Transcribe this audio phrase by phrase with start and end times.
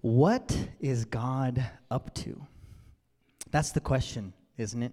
[0.00, 2.46] What is God up to?
[3.50, 4.92] That's the question, isn't it?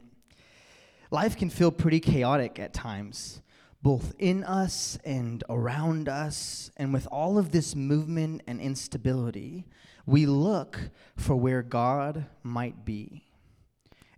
[1.12, 3.42] Life can feel pretty chaotic at times,
[3.82, 6.72] both in us and around us.
[6.76, 9.66] And with all of this movement and instability,
[10.06, 13.24] we look for where God might be.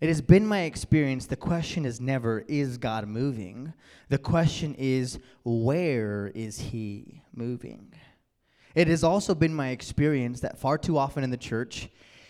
[0.01, 3.73] It has been my experience the question is never, is God moving?
[4.07, 7.93] The question is, where is He moving?
[8.79, 11.89] It has also been my experience that far too often in the church,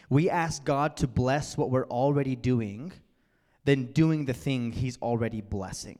[0.10, 2.92] we ask God to bless what we're already doing
[3.66, 6.00] than doing the thing He's already blessing.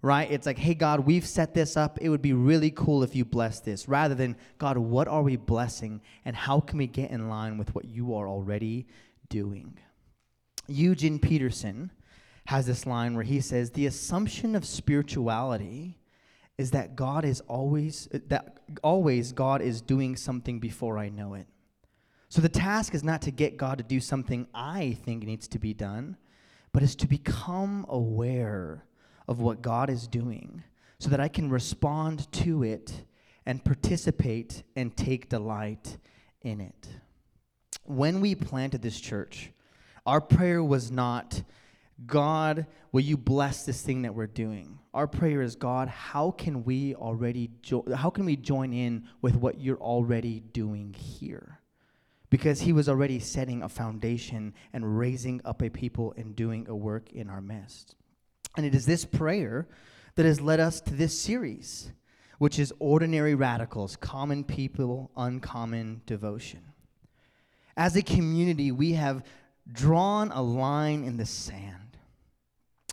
[0.00, 0.30] Right?
[0.30, 1.98] It's like, hey, God, we've set this up.
[2.00, 3.88] It would be really cool if you bless this.
[3.88, 7.74] Rather than, God, what are we blessing and how can we get in line with
[7.74, 8.86] what you are already
[9.28, 9.76] doing?
[10.68, 11.90] Eugene Peterson
[12.44, 15.98] has this line where he says, The assumption of spirituality
[16.58, 21.46] is that God is always that always God is doing something before I know it.
[22.28, 25.58] So the task is not to get God to do something I think needs to
[25.58, 26.16] be done,
[26.72, 28.84] but is to become aware
[29.28, 30.62] of what God is doing
[30.98, 33.04] so that I can respond to it
[33.44, 35.98] and participate and take delight
[36.42, 36.88] in it.
[37.84, 39.50] When we planted this church,
[40.04, 41.42] our prayer was not,
[42.04, 44.78] God, will you bless this thing that we're doing?
[44.92, 49.36] Our prayer is, God, how can we already jo- how can we join in with
[49.36, 51.60] what you're already doing here?
[52.28, 56.76] Because he was already setting a foundation and raising up a people and doing a
[56.76, 57.94] work in our midst.
[58.56, 59.66] And it is this prayer
[60.16, 61.92] that has led us to this series,
[62.38, 66.60] which is Ordinary Radicals Common People, Uncommon Devotion.
[67.76, 69.22] As a community, we have
[69.70, 71.85] drawn a line in the sand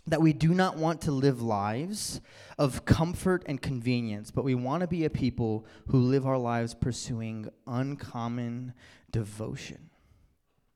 [0.05, 2.19] that we do not want to live lives
[2.57, 6.73] of comfort and convenience, but we want to be a people who live our lives
[6.73, 8.73] pursuing uncommon
[9.11, 9.89] devotion.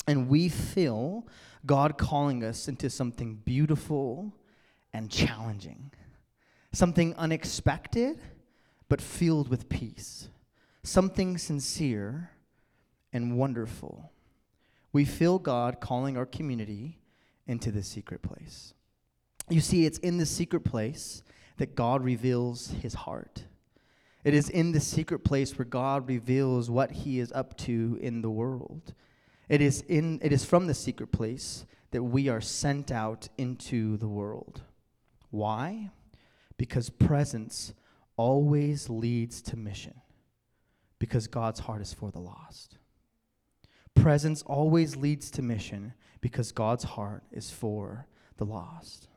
[0.07, 1.27] And we feel
[1.65, 4.33] God calling us into something beautiful
[4.93, 5.91] and challenging,
[6.71, 8.19] something unexpected,
[8.87, 10.29] but filled with peace,
[10.83, 12.31] something sincere
[13.11, 14.11] and wonderful
[14.97, 16.97] we feel God calling our community
[17.45, 18.73] into the secret place.
[19.49, 21.23] You see, it's in the secret place
[21.57, 23.45] that God reveals his heart.
[24.23, 28.21] It is in the secret place where God reveals what he is up to in
[28.21, 28.93] the world.
[29.47, 33.95] It is, in, it is from the secret place that we are sent out into
[33.97, 34.61] the world.
[35.29, 35.91] Why?
[36.57, 37.73] Because presence
[38.17, 40.01] always leads to mission,
[40.99, 42.77] because God's heart is for the lost.
[43.95, 49.07] Presence always leads to mission because God's heart is for the lost.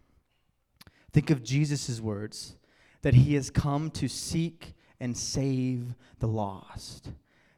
[1.12, 2.56] Think of Jesus' words
[3.02, 7.10] that he has come to seek and save the lost,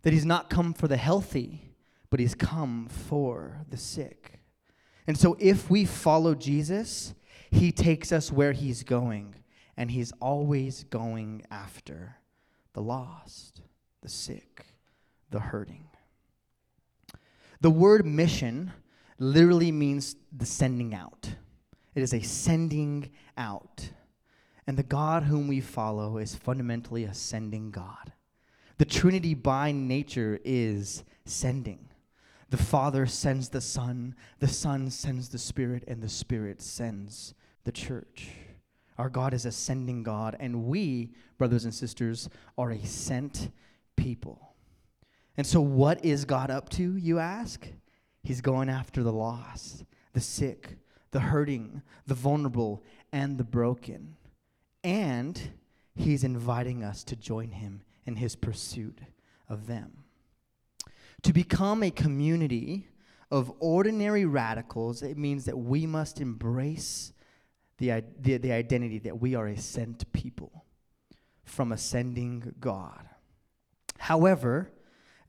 [0.03, 1.75] that he's not come for the healthy,
[2.11, 4.41] but he's come for the sick.
[5.07, 7.15] And so if we follow Jesus,
[7.51, 9.35] he takes us where he's going,
[9.77, 12.17] and he's always going after
[12.73, 13.63] the lost,
[14.03, 14.67] the sick,
[15.31, 15.89] the hurting.
[17.61, 18.73] The word mission
[19.19, 21.35] literally means the sending out.
[21.95, 23.91] It is a sending out.
[24.67, 28.13] And the God whom we follow is fundamentally a sending God.
[28.79, 31.89] The Trinity by nature is sending.
[32.51, 37.35] The Father sends the Son, the Son sends the Spirit, and the Spirit sends
[37.65, 38.29] the church.
[38.99, 42.29] Our God is a sending God, and we, brothers and sisters,
[42.59, 43.51] are a sent
[43.97, 44.55] people.
[45.37, 47.67] And so, what is God up to, you ask?
[48.23, 50.77] He's going after the lost, the sick,
[51.13, 54.17] the hurting, the vulnerable, and the broken.
[54.83, 55.41] And
[55.95, 58.99] He's inviting us to join Him in His pursuit
[59.49, 60.05] of them.
[61.23, 62.89] To become a community
[63.31, 67.13] of ordinary radicals, it means that we must embrace
[67.79, 70.65] the, the, the identity that we are a sent people
[71.45, 73.09] from ascending God.
[73.99, 74.71] However,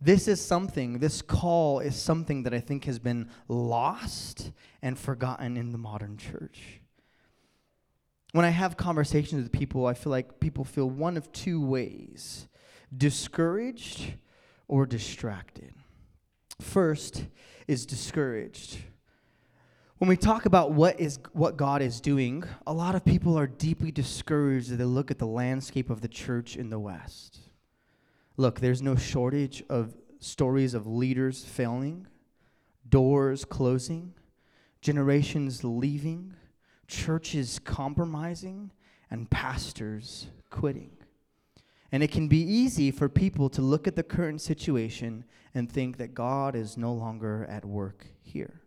[0.03, 4.51] this is something, this call is something that I think has been lost
[4.81, 6.81] and forgotten in the modern church.
[8.33, 12.47] When I have conversations with people, I feel like people feel one of two ways
[12.95, 14.15] discouraged
[14.67, 15.73] or distracted.
[16.59, 17.25] First
[17.67, 18.79] is discouraged.
[19.99, 23.47] When we talk about what is what God is doing, a lot of people are
[23.47, 27.39] deeply discouraged as they look at the landscape of the church in the West.
[28.35, 29.93] Look, there's no shortage of
[30.23, 32.07] stories of leaders failing,
[32.87, 34.13] doors closing,
[34.81, 36.33] generations leaving,
[36.87, 38.71] churches compromising,
[39.11, 40.91] and pastors quitting.
[41.91, 45.97] And it can be easy for people to look at the current situation and think
[45.97, 48.61] that God is no longer at work here.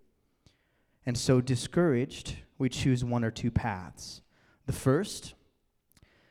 [1.04, 4.22] And so, discouraged, we choose one or two paths.
[4.66, 5.34] The first,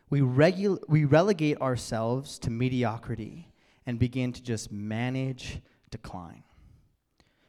[0.09, 3.49] we, regu- we relegate ourselves to mediocrity
[3.85, 6.43] and begin to just manage decline.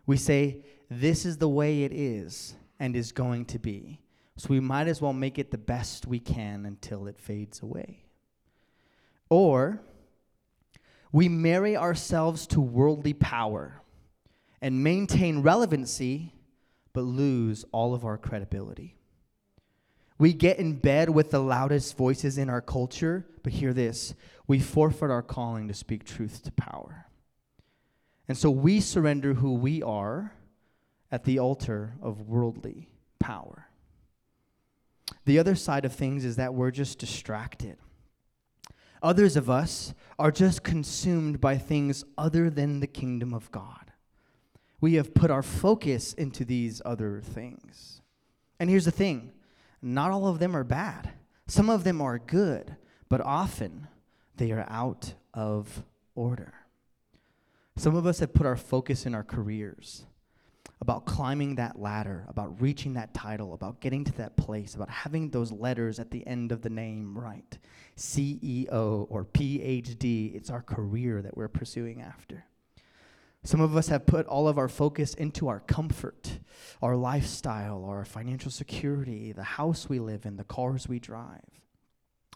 [0.06, 4.00] We say, This is the way it is and is going to be.
[4.36, 8.04] So we might as well make it the best we can until it fades away.
[9.30, 9.80] Or
[11.10, 13.80] we marry ourselves to worldly power
[14.60, 16.34] and maintain relevancy,
[16.92, 18.96] but lose all of our credibility.
[20.18, 24.14] We get in bed with the loudest voices in our culture, but hear this
[24.46, 27.06] we forfeit our calling to speak truth to power.
[28.28, 30.32] And so we surrender who we are
[31.10, 33.68] at the altar of worldly power.
[35.24, 37.76] The other side of things is that we're just distracted.
[39.02, 43.92] Others of us are just consumed by things other than the kingdom of God.
[44.80, 48.00] We have put our focus into these other things.
[48.58, 49.32] And here's the thing
[49.82, 51.10] not all of them are bad,
[51.46, 52.76] some of them are good,
[53.08, 53.88] but often
[54.36, 55.84] they are out of
[56.14, 56.54] order.
[57.76, 60.06] Some of us have put our focus in our careers,
[60.80, 65.30] about climbing that ladder, about reaching that title, about getting to that place, about having
[65.30, 67.58] those letters at the end of the name right.
[67.96, 72.44] CEO or PhD, it's our career that we're pursuing after.
[73.46, 76.40] Some of us have put all of our focus into our comfort,
[76.82, 81.40] our lifestyle, our financial security, the house we live in, the cars we drive.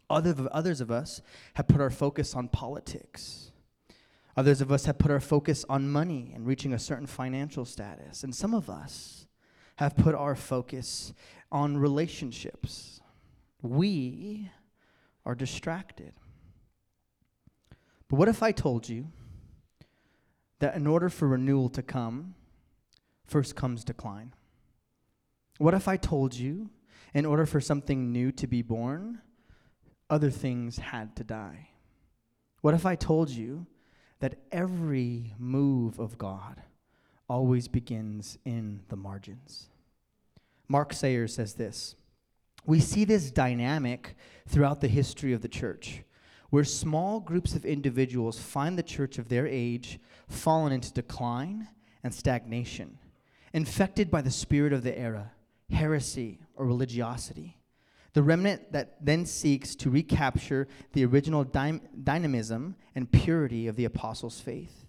[0.08, 1.20] Other, others of us
[1.54, 3.50] have put our focus on politics
[4.36, 8.22] Others of us have put our focus on money and reaching a certain financial status.
[8.22, 9.26] And some of us
[9.76, 11.12] have put our focus
[11.50, 13.00] on relationships.
[13.60, 14.50] We
[15.26, 16.12] are distracted.
[18.08, 19.08] But what if I told you
[20.60, 22.34] that in order for renewal to come,
[23.26, 24.32] first comes decline?
[25.58, 26.70] What if I told you
[27.12, 29.20] in order for something new to be born,
[30.08, 31.68] other things had to die?
[32.62, 33.66] What if I told you
[34.20, 36.62] that every move of God
[37.30, 39.68] always begins in the margins.
[40.68, 41.94] Mark Sayers says this
[42.66, 44.16] We see this dynamic
[44.48, 46.02] throughout the history of the church,
[46.50, 49.98] where small groups of individuals find the church of their age
[50.28, 51.68] fallen into decline
[52.02, 52.98] and stagnation,
[53.52, 55.32] infected by the spirit of the era,
[55.70, 57.56] heresy, or religiosity.
[58.12, 63.84] The remnant that then seeks to recapture the original dy- dynamism and purity of the
[63.84, 64.86] apostles' faith.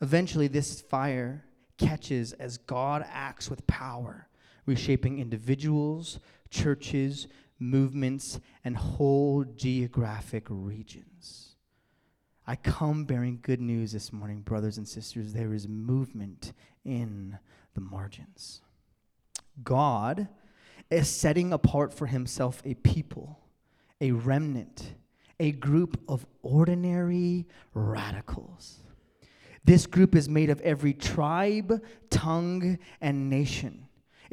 [0.00, 1.44] Eventually, this fire
[1.78, 4.28] catches as God acts with power,
[4.66, 6.18] reshaping individuals,
[6.50, 7.28] churches,
[7.58, 11.56] movements, and whole geographic regions.
[12.46, 15.32] I come bearing good news this morning, brothers and sisters.
[15.32, 16.52] There is movement
[16.84, 17.38] in
[17.74, 18.60] the margins.
[19.62, 20.28] God
[20.90, 23.38] is setting apart for himself a people,
[24.00, 24.94] a remnant,
[25.40, 28.80] a group of ordinary radicals.
[29.64, 33.83] This group is made of every tribe, tongue, and nation.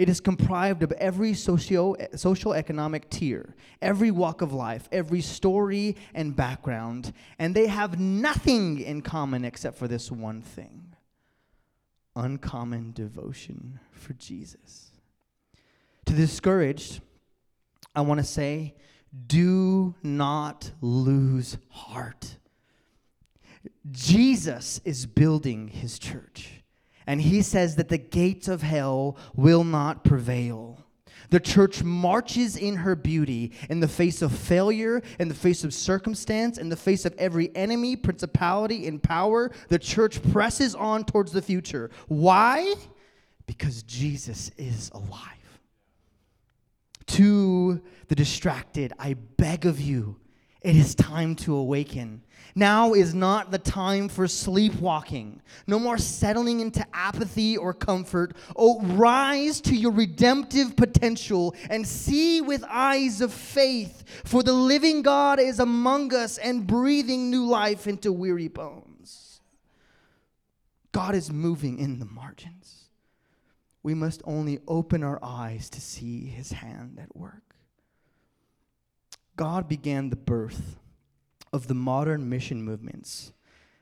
[0.01, 3.53] It is comprised of every socio social economic tier,
[3.83, 9.77] every walk of life, every story and background, and they have nothing in common except
[9.77, 10.95] for this one thing
[12.15, 14.89] uncommon devotion for Jesus.
[16.07, 17.01] To the discouraged,
[17.93, 18.73] I want to say,
[19.27, 22.37] do not lose heart.
[23.91, 26.60] Jesus is building his church,
[27.07, 30.77] and he says that the gates of hell will not prevail.
[31.29, 35.73] The church marches in her beauty in the face of failure, in the face of
[35.73, 39.49] circumstance, in the face of every enemy, principality, and power.
[39.69, 41.89] The church presses on towards the future.
[42.07, 42.73] Why?
[43.45, 45.41] Because Jesus is alive
[47.07, 50.17] to the distracted, I beg of you,
[50.61, 52.23] it is time to awaken.
[52.53, 55.41] Now is not the time for sleepwalking.
[55.67, 58.35] No more settling into apathy or comfort.
[58.55, 65.01] Oh, rise to your redemptive potential and see with eyes of faith, for the living
[65.01, 69.41] God is among us and breathing new life into weary bones.
[70.91, 72.81] God is moving in the margins
[73.83, 77.50] we must only open our eyes to see his hand at work.
[79.41, 80.77] God began the birth
[81.51, 83.31] of the modern mission movements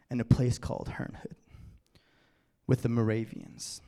[0.09, 1.35] in a place called Herrnhut
[2.65, 3.81] with the Moravians.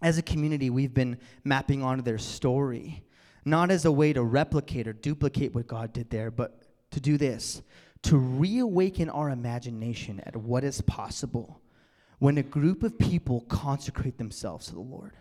[0.00, 3.04] As a community, we've been mapping onto their story,
[3.44, 7.18] not as a way to replicate or duplicate what God did there, but to do
[7.18, 7.60] this
[8.04, 11.60] to reawaken our imagination at what is possible
[12.20, 15.12] when a group of people consecrate themselves to the Lord.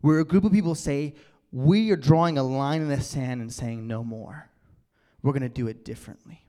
[0.00, 1.14] Where a group of people say,
[1.52, 4.49] We are drawing a line in the sand and saying, No more.
[5.22, 6.44] We're going to do it differently.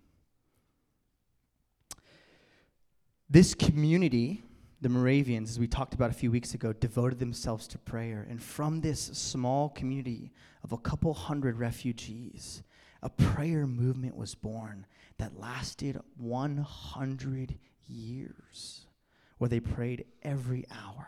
[3.29, 4.43] This community,
[4.81, 8.25] the Moravians, as we talked about a few weeks ago, devoted themselves to prayer.
[8.29, 10.31] And from this small community
[10.63, 12.63] of a couple hundred refugees,
[13.01, 14.85] a prayer movement was born
[15.17, 18.85] that lasted 100 years,
[19.37, 21.07] where they prayed every hour.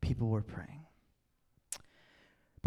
[0.00, 0.85] People were praying.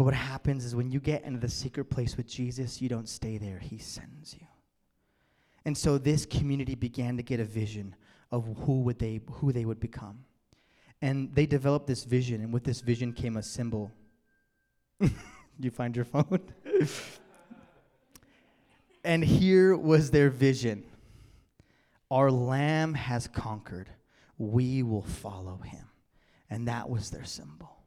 [0.00, 3.06] But what happens is when you get into the secret place with Jesus, you don't
[3.06, 4.46] stay there, He sends you.
[5.66, 7.94] And so this community began to get a vision
[8.32, 10.24] of who would they who they would become.
[11.02, 13.92] And they developed this vision, and with this vision came a symbol.
[15.60, 16.40] you find your phone?
[19.04, 20.82] and here was their vision.
[22.10, 23.90] Our lamb has conquered.
[24.38, 25.84] We will follow him.
[26.48, 27.79] And that was their symbol.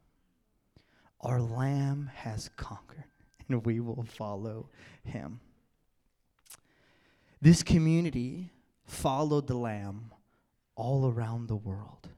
[1.24, 3.04] Our Lamb has conquered,
[3.48, 4.68] and we will follow
[5.04, 5.40] him.
[7.40, 8.52] This community
[8.84, 10.12] followed the Lamb
[10.76, 12.10] all around the world.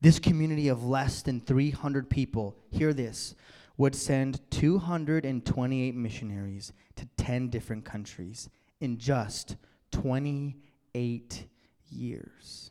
[0.00, 3.36] This community of less than 300 people, hear this,
[3.76, 9.56] would send 228 missionaries to 10 different countries in just
[9.92, 11.46] 28
[11.88, 12.70] years.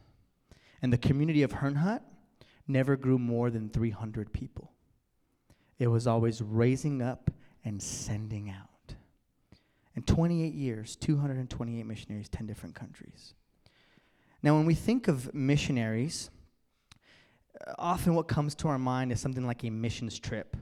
[0.82, 2.02] And the community of Herrnhut
[2.68, 4.74] never grew more than 300 people.
[5.80, 7.32] It was always raising up
[7.64, 8.96] and sending out.
[9.96, 13.34] In 28 years, 228 missionaries, 10 different countries.
[14.44, 16.30] Now, when we think of missionaries,
[17.66, 20.56] uh, often what comes to our mind is something like a missions trip,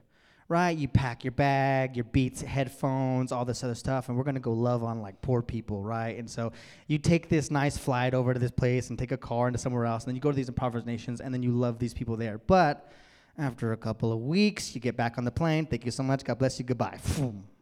[0.47, 0.75] right?
[0.75, 4.41] You pack your bag, your beats, headphones, all this other stuff, and we're going to
[4.41, 6.17] go love on like poor people, right?
[6.17, 6.53] And so
[6.87, 9.85] you take this nice flight over to this place and take a car into somewhere
[9.85, 12.15] else, and then you go to these impoverished nations, and then you love these people
[12.15, 12.37] there.
[12.37, 12.89] But
[13.37, 15.65] after a couple of weeks, you get back on the plane.
[15.65, 16.23] Thank you so much.
[16.23, 16.65] God bless you.
[16.65, 16.99] Goodbye.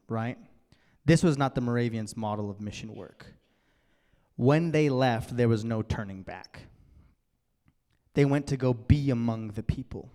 [0.07, 0.37] right?
[1.05, 3.25] This was not the Moravians' model of mission work.
[4.35, 6.63] When they left, there was no turning back.
[8.13, 10.09] They went to go be among the people.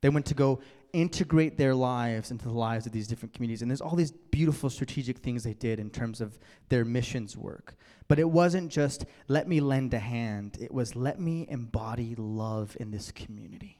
[0.00, 0.60] They went to go
[0.92, 3.62] integrate their lives into the lives of these different communities.
[3.62, 7.76] And there's all these beautiful strategic things they did in terms of their missions work.
[8.08, 12.76] But it wasn't just let me lend a hand, it was let me embody love
[12.80, 13.79] in this community.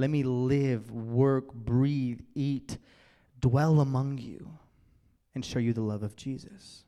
[0.00, 2.78] Let me live, work, breathe, eat,
[3.38, 4.50] dwell among you,
[5.34, 6.84] and show you the love of Jesus.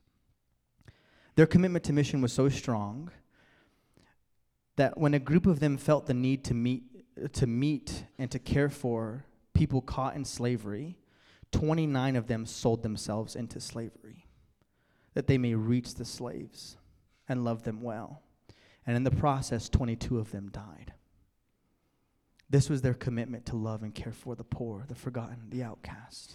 [1.34, 3.10] Their commitment to mission was so strong
[4.76, 6.84] that when a group of them felt the need to meet,
[7.34, 10.96] to meet and to care for people caught in slavery,
[11.50, 14.24] 29 of them sold themselves into slavery,
[15.12, 16.78] that they may reach the slaves
[17.28, 18.22] and love them well.
[18.86, 20.94] And in the process, 22 of them died.
[22.52, 26.34] This was their commitment to love and care for the poor, the forgotten, the outcast.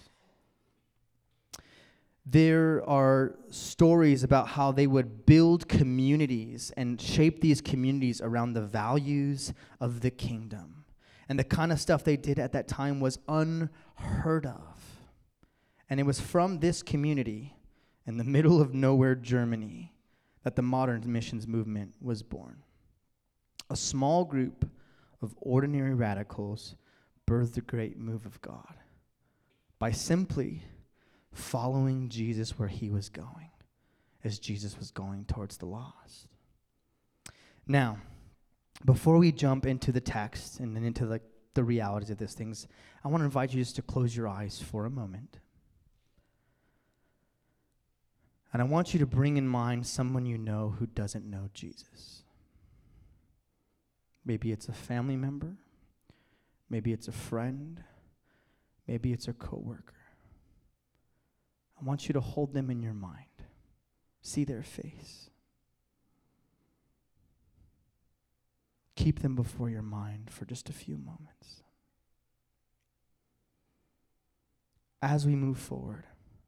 [2.25, 8.63] There are stories about how they would build communities and shape these communities around the
[8.63, 10.85] values of the kingdom.
[11.29, 14.79] And the kind of stuff they did at that time was unheard of.
[15.87, 17.55] And it was from this community
[18.07, 19.93] in the middle of nowhere, Germany,
[20.43, 22.63] that the modern missions movement was born.
[23.69, 24.67] A small group
[25.21, 26.75] of ordinary radicals
[27.25, 28.75] birthed the great move of God
[29.79, 30.63] by simply
[31.33, 33.51] following Jesus where he was going,
[34.23, 36.27] as Jesus was going towards the lost.
[37.67, 37.97] Now,
[38.85, 41.21] before we jump into the text and then into the,
[41.53, 42.67] the realities of these things,
[43.03, 45.39] I want to invite you just to close your eyes for a moment.
[48.53, 52.23] And I want you to bring in mind someone you know who doesn't know Jesus.
[54.27, 55.55] Maybe it's a family member.
[56.69, 57.81] Maybe it's a friend.
[58.85, 59.93] Maybe it's a coworker.
[61.79, 63.23] I want you to hold them in your mind.
[64.21, 65.29] See their face.
[68.97, 71.63] Keep them before your mind for just a few moments.
[75.01, 76.03] As we move forward,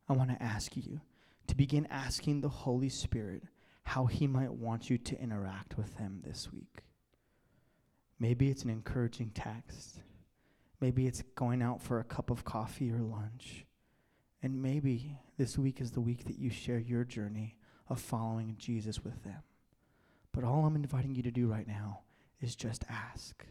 [0.09, 0.99] I want to ask you
[1.47, 3.43] to begin asking the Holy Spirit
[3.83, 6.83] how He might want you to interact with them this week.
[8.19, 9.99] Maybe it's an encouraging text.
[10.81, 13.65] Maybe it's going out for a cup of coffee or lunch.
[14.43, 17.57] And maybe this week is the week that you share your journey
[17.89, 19.43] of following Jesus with them.
[20.31, 22.01] But all I'm inviting you to do right now
[22.41, 23.45] is just ask.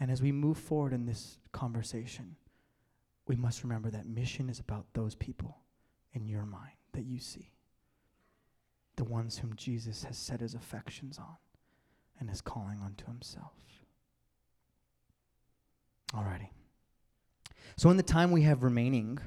[0.00, 2.36] And as we move forward in this conversation,
[3.26, 5.58] we must remember that mission is about those people
[6.12, 7.52] in your mind that you see.
[8.96, 11.36] the ones whom Jesus has set his affections on
[12.18, 13.52] and is calling unto himself.
[16.14, 16.48] Alrighty.
[17.76, 19.18] So, in the time we have remaining,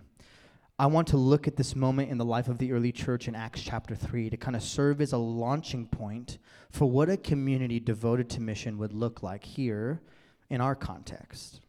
[0.77, 3.35] I want to look at this moment in the life of the early church in
[3.35, 6.37] Acts chapter 3 to kind of serve as a launching point
[6.69, 10.01] for what a community devoted to mission would look like here
[10.49, 11.61] in our context.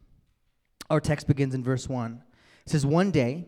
[0.89, 2.21] Our text begins in verse 1.
[2.65, 3.47] It says, One day,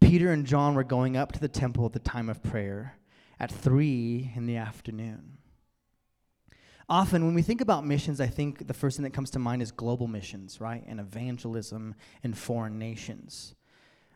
[0.00, 2.98] Peter and John were going up to the temple at the time of prayer
[3.40, 5.38] at 3 in the afternoon.
[6.90, 9.60] Often, when we think about missions, I think the first thing that comes to mind
[9.60, 10.82] is global missions, right?
[10.86, 13.54] And evangelism in foreign nations.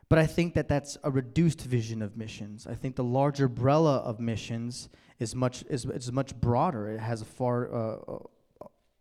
[0.08, 2.66] But I think that that's a reduced vision of missions.
[2.66, 4.88] I think the larger umbrella of missions
[5.18, 6.88] is much is, is much broader.
[6.88, 8.18] It has a far uh,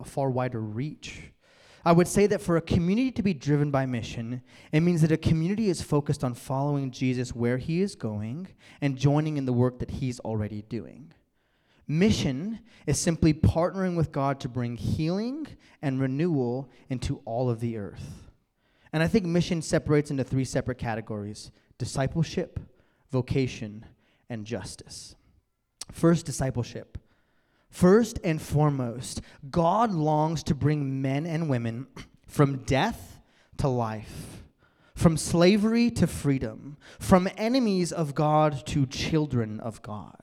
[0.00, 1.32] a far wider reach.
[1.84, 5.10] I would say that for a community to be driven by mission, it means that
[5.10, 8.48] a community is focused on following Jesus where he is going
[8.80, 11.12] and joining in the work that he's already doing.
[11.92, 15.46] Mission is simply partnering with God to bring healing
[15.82, 18.30] and renewal into all of the earth.
[18.94, 22.58] And I think mission separates into three separate categories discipleship,
[23.10, 23.84] vocation,
[24.30, 25.16] and justice.
[25.90, 26.96] First, discipleship.
[27.68, 29.20] First and foremost,
[29.50, 31.88] God longs to bring men and women
[32.26, 33.20] from death
[33.58, 34.44] to life,
[34.94, 40.21] from slavery to freedom, from enemies of God to children of God.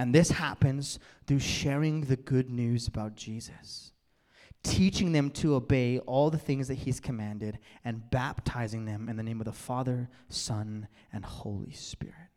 [0.00, 3.92] And this happens through sharing the good news about Jesus,
[4.62, 9.22] teaching them to obey all the things that He's commanded, and baptizing them in the
[9.22, 12.30] name of the Father, Son, and Holy Spirit.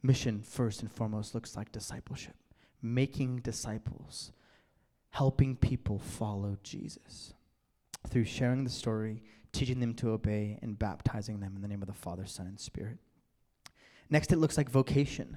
[0.00, 2.36] Mission, first and foremost, looks like discipleship
[2.80, 4.30] making disciples,
[5.10, 7.34] helping people follow Jesus
[8.08, 11.88] through sharing the story, teaching them to obey, and baptizing them in the name of
[11.88, 12.98] the Father, Son, and Spirit.
[14.08, 15.36] Next, it looks like vocation.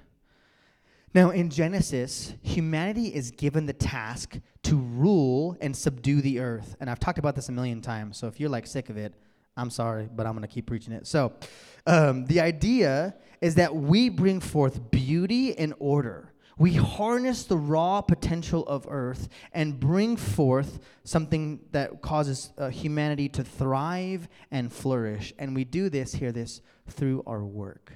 [1.13, 6.75] Now, in Genesis, humanity is given the task to rule and subdue the earth.
[6.79, 9.13] And I've talked about this a million times, so if you're like sick of it,
[9.57, 11.07] I'm sorry, but I'm going to keep preaching it.
[11.07, 11.33] So,
[11.85, 18.01] um, the idea is that we bring forth beauty and order we harness the raw
[18.01, 25.33] potential of earth and bring forth something that causes uh, humanity to thrive and flourish.
[25.39, 27.93] And we do this, hear this, through our work.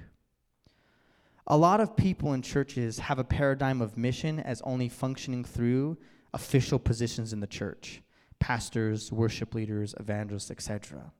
[1.47, 5.97] A lot of people in churches have a paradigm of mission as only functioning through
[6.34, 8.01] official positions in the church
[8.39, 11.13] pastors, worship leaders, evangelists, etc.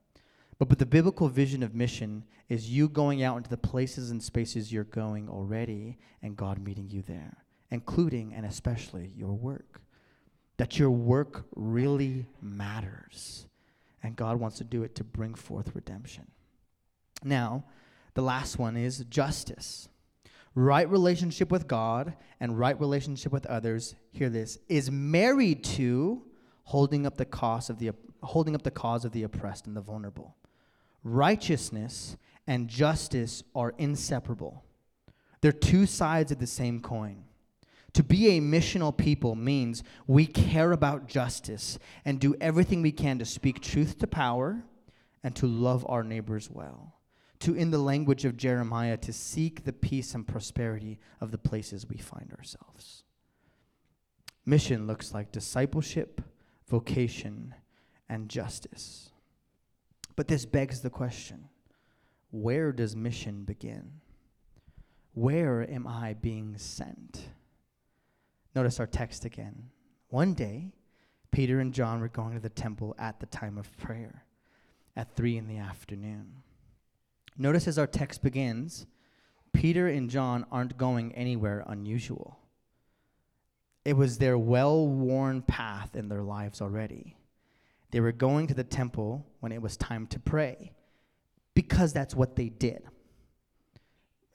[0.58, 4.22] But, but the biblical vision of mission is you going out into the places and
[4.22, 7.38] spaces you're going already and God meeting you there,
[7.70, 9.80] including and especially your work.
[10.58, 13.46] That your work really matters.
[14.02, 16.26] And God wants to do it to bring forth redemption.
[17.22, 17.64] Now,
[18.12, 19.88] the last one is justice.
[20.54, 26.22] Right relationship with God and right relationship with others, hear this, is married to
[26.62, 27.90] holding up the cause of the
[28.22, 30.36] holding up the cause of the oppressed and the vulnerable.
[31.02, 34.64] Righteousness and justice are inseparable.
[35.40, 37.24] They're two sides of the same coin.
[37.94, 43.18] To be a missional people means we care about justice and do everything we can
[43.18, 44.64] to speak truth to power
[45.22, 46.93] and to love our neighbors well.
[47.44, 51.86] To, in the language of Jeremiah, to seek the peace and prosperity of the places
[51.86, 53.04] we find ourselves.
[54.46, 56.22] Mission looks like discipleship,
[56.70, 57.54] vocation,
[58.08, 59.10] and justice.
[60.16, 61.50] But this begs the question
[62.30, 64.00] where does mission begin?
[65.12, 67.28] Where am I being sent?
[68.54, 69.68] Notice our text again.
[70.08, 70.72] One day,
[71.30, 74.24] Peter and John were going to the temple at the time of prayer
[74.96, 76.42] at 3 in the afternoon.
[77.36, 78.86] Notice as our text begins,
[79.52, 82.38] Peter and John aren't going anywhere unusual.
[83.84, 87.16] It was their well worn path in their lives already.
[87.90, 90.72] They were going to the temple when it was time to pray
[91.54, 92.82] because that's what they did.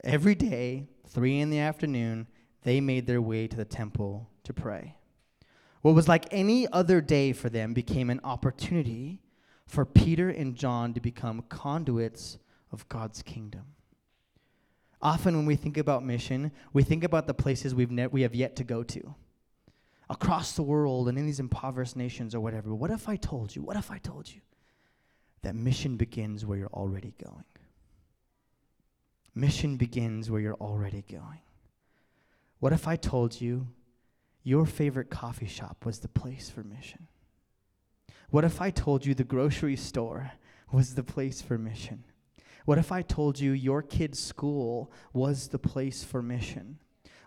[0.03, 2.27] Every day, three in the afternoon,
[2.63, 4.95] they made their way to the temple to pray.
[5.81, 9.21] What was like any other day for them became an opportunity
[9.65, 12.37] for Peter and John to become conduits
[12.71, 13.65] of God's kingdom.
[15.01, 18.35] Often, when we think about mission, we think about the places we've ne- we have
[18.35, 19.15] yet to go to
[20.09, 22.73] across the world and in these impoverished nations or whatever.
[22.73, 23.61] What if I told you?
[23.61, 24.41] What if I told you
[25.41, 27.45] that mission begins where you're already going?
[29.35, 31.39] Mission begins where you're already going.
[32.59, 33.67] What if I told you
[34.43, 37.07] your favorite coffee shop was the place for mission?
[38.31, 40.31] What if I told you the grocery store
[40.71, 42.03] was the place for mission?
[42.69, 46.77] What if I told you your kid's school was the place for mission?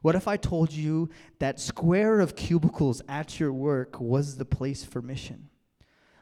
[0.01, 4.85] What if I told you that square of cubicles at your work was the place
[4.85, 5.49] for mission?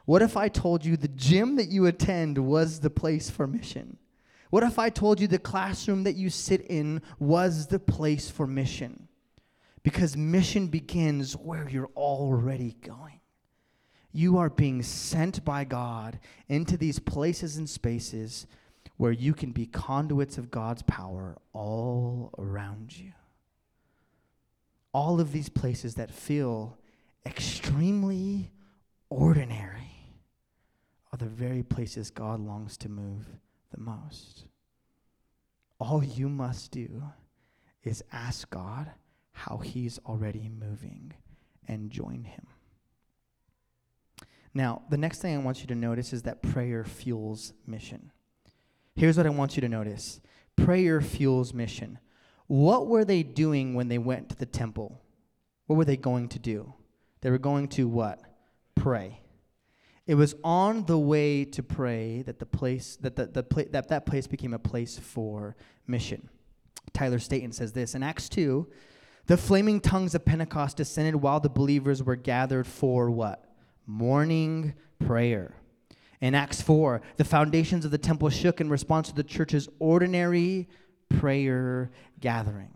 [0.05, 3.97] What if I told you the gym that you attend was the place for mission?
[4.49, 8.47] What if I told you the classroom that you sit in was the place for
[8.47, 9.07] mission?
[9.83, 13.19] Because mission begins where you're already going.
[14.11, 18.47] You are being sent by God into these places and spaces
[19.01, 23.11] where you can be conduits of God's power all around you.
[24.93, 26.77] All of these places that feel
[27.25, 28.51] extremely
[29.09, 30.11] ordinary
[31.11, 33.25] are the very places God longs to move
[33.71, 34.45] the most.
[35.79, 37.01] All you must do
[37.83, 38.91] is ask God
[39.31, 41.15] how He's already moving
[41.67, 42.45] and join Him.
[44.53, 48.11] Now, the next thing I want you to notice is that prayer fuels mission.
[48.95, 50.19] Here's what I want you to notice
[50.55, 51.99] prayer fuels mission.
[52.47, 55.01] What were they doing when they went to the temple?
[55.67, 56.73] What were they going to do?
[57.21, 58.19] They were going to what?
[58.75, 59.21] Pray.
[60.07, 63.87] It was on the way to pray that the place that the, the pla- that,
[63.89, 65.55] that place became a place for
[65.87, 66.29] mission.
[66.91, 68.67] Tyler Staton says this in Acts 2,
[69.27, 73.45] the flaming tongues of Pentecost descended while the believers were gathered for what?
[73.85, 75.55] Morning prayer.
[76.21, 80.69] In Acts 4, the foundations of the temple shook in response to the church's ordinary
[81.09, 82.71] prayer gathering.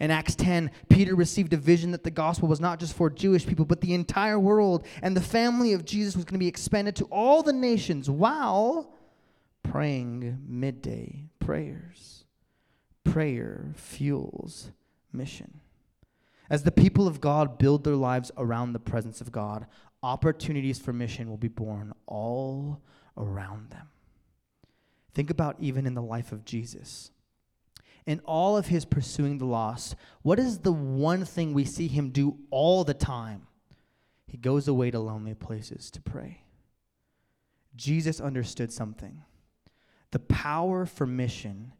[0.00, 3.46] In Acts 10, Peter received a vision that the gospel was not just for Jewish
[3.46, 6.96] people, but the entire world, and the family of Jesus was going to be expanded
[6.96, 8.94] to all the nations while
[9.62, 12.24] praying midday prayers.
[13.04, 14.70] Prayer fuels
[15.12, 15.60] mission.
[16.50, 19.66] As the people of God build their lives around the presence of God,
[20.02, 22.80] opportunities for mission will be born all
[23.16, 23.88] around them.
[25.14, 27.10] Think about even in the life of Jesus.
[28.06, 32.10] In all of his pursuing the lost, what is the one thing we see him
[32.10, 33.46] do all the time?
[34.26, 36.42] He goes away to lonely places to pray.
[37.76, 39.22] Jesus understood something.
[40.10, 41.72] The power for mission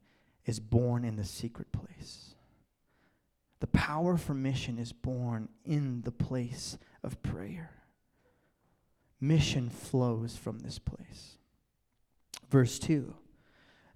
[0.44, 2.35] is born in the secret place.
[3.61, 7.77] The power for mission is born in the place of prayer
[9.20, 11.38] mission flows from this place.
[12.50, 13.14] Verse 2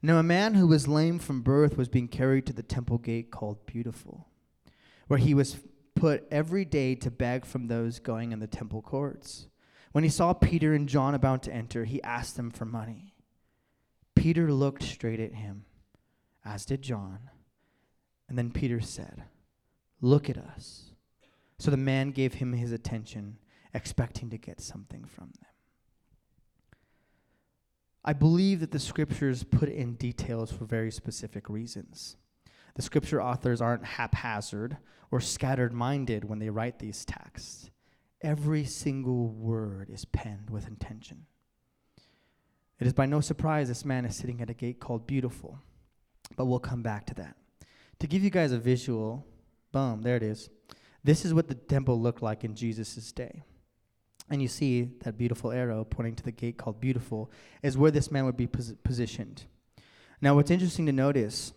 [0.02, 3.30] Now a man who was lame from birth was being carried to the temple gate
[3.30, 4.28] called Beautiful,
[5.08, 5.58] where he was
[5.94, 9.46] put every day to beg from those going in the temple courts.
[9.92, 13.14] When he saw Peter and John about to enter, he asked them for money.
[14.14, 15.64] Peter looked straight at him,
[16.44, 17.18] as did John.
[18.28, 19.24] And then Peter said,
[20.00, 20.92] Look at us.
[21.58, 23.36] So the man gave him his attention
[23.74, 25.50] expecting to get something from them.
[28.04, 32.16] I believe that the scriptures put in details for very specific reasons.
[32.74, 34.76] The scripture authors aren't haphazard
[35.10, 37.70] or scattered minded when they write these texts.
[38.20, 41.26] Every single word is penned with intention.
[42.80, 45.58] It is by no surprise this man is sitting at a gate called Beautiful,
[46.36, 47.36] but we'll come back to that.
[48.00, 49.24] To give you guys a visual,
[49.70, 50.50] boom, there it is.
[51.04, 53.44] This is what the temple looked like in Jesus' day
[54.32, 57.30] and you see that beautiful arrow pointing to the gate called Beautiful,
[57.62, 59.44] is where this man would be pos- positioned.
[60.22, 61.52] Now, what's interesting to notice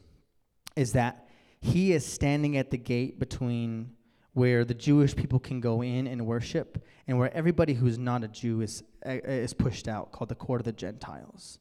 [0.75, 1.29] is that
[1.61, 3.91] he is standing at the gate between
[4.33, 8.27] where the Jewish people can go in and worship and where everybody who's not a
[8.27, 11.59] Jew is, uh, is pushed out, called the court of the Gentiles.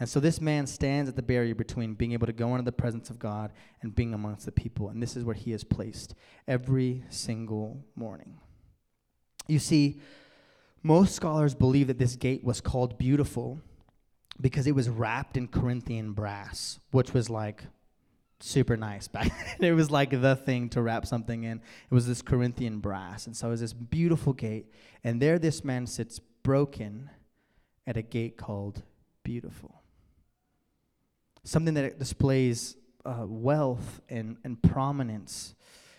[0.00, 2.72] And so this man stands at the barrier between being able to go into the
[2.72, 4.88] presence of God and being amongst the people.
[4.88, 6.14] And this is where he is placed
[6.48, 8.38] every single morning.
[9.46, 10.00] You see,
[10.84, 13.58] most scholars believe that this gate was called beautiful
[14.38, 17.64] because it was wrapped in Corinthian brass, which was like
[18.38, 19.70] super nice back then.
[19.70, 21.56] it was like the thing to wrap something in.
[21.90, 23.26] It was this Corinthian brass.
[23.26, 24.66] And so it was this beautiful gate.
[25.02, 27.08] And there this man sits broken
[27.86, 28.82] at a gate called
[29.22, 29.80] beautiful.
[31.44, 35.54] Something that displays uh, wealth and, and prominence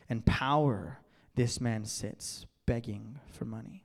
[0.10, 1.00] and power.
[1.34, 3.85] This man sits begging for money.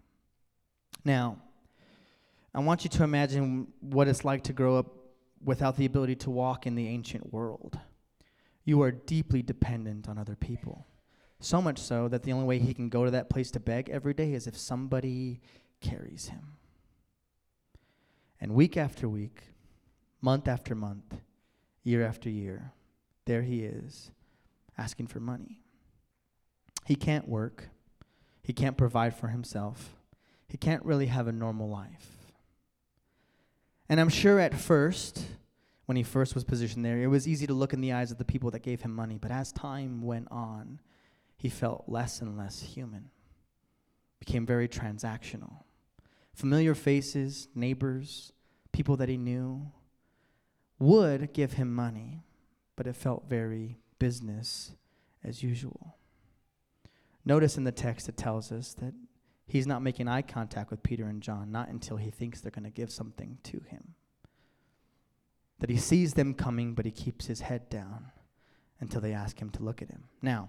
[1.05, 1.39] Now,
[2.55, 4.87] I want you to imagine what it's like to grow up
[5.43, 7.79] without the ability to walk in the ancient world.
[8.65, 10.87] You are deeply dependent on other people.
[11.39, 13.89] So much so that the only way he can go to that place to beg
[13.89, 15.41] every day is if somebody
[15.81, 16.57] carries him.
[18.41, 19.43] And week after week,
[20.21, 21.21] month after month,
[21.83, 22.73] year after year,
[23.25, 24.11] there he is
[24.77, 25.61] asking for money.
[26.85, 27.69] He can't work,
[28.43, 29.95] he can't provide for himself
[30.51, 32.09] he can't really have a normal life.
[33.89, 35.25] And I'm sure at first,
[35.87, 38.19] when he first was positioned there, it was easy to look in the eyes of
[38.19, 39.17] the people that gave him money.
[39.17, 40.81] But as time went on,
[41.37, 43.11] he felt less and less human,
[44.19, 45.63] became very transactional.
[46.35, 48.33] Familiar faces, neighbors,
[48.73, 49.71] people that he knew
[50.81, 52.25] would give him money,
[52.75, 54.73] but it felt very business
[55.23, 55.97] as usual.
[57.25, 58.95] Notice in the text it tells us that
[59.51, 62.65] he's not making eye contact with Peter and John, not until he thinks they're going
[62.65, 63.95] to give something to him.
[65.59, 68.07] That he sees them coming, but he keeps his head down
[68.81, 70.05] until they ask him to look at him.
[70.23, 70.49] Now,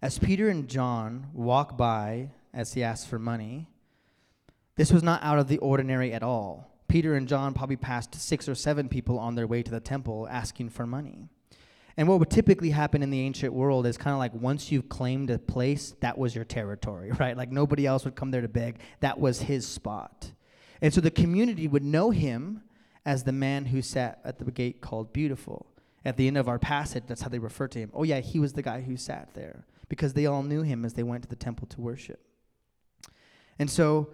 [0.00, 3.68] as Peter and John walk by as he asks for money,
[4.76, 6.70] this was not out of the ordinary at all.
[6.86, 10.28] Peter and John probably passed six or seven people on their way to the temple
[10.30, 11.28] asking for money.
[11.98, 14.88] And what would typically happen in the ancient world is kind of like once you've
[14.88, 17.36] claimed a place, that was your territory, right?
[17.36, 18.78] Like nobody else would come there to beg.
[19.00, 20.30] That was his spot.
[20.80, 22.62] And so the community would know him
[23.04, 25.66] as the man who sat at the gate called Beautiful.
[26.04, 27.90] At the end of our passage, that's how they refer to him.
[27.92, 30.94] Oh, yeah, he was the guy who sat there because they all knew him as
[30.94, 32.20] they went to the temple to worship.
[33.58, 34.10] And so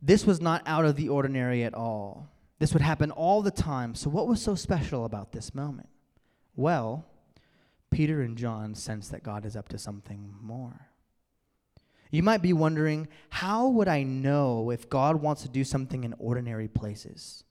[0.00, 2.30] this was not out of the ordinary at all.
[2.60, 3.96] This would happen all the time.
[3.96, 5.88] So, what was so special about this moment?
[6.54, 7.04] Well,
[7.94, 10.88] Peter and John sense that God is up to something more.
[12.10, 16.12] You might be wondering, how would I know if God wants to do something in
[16.18, 17.44] ordinary places?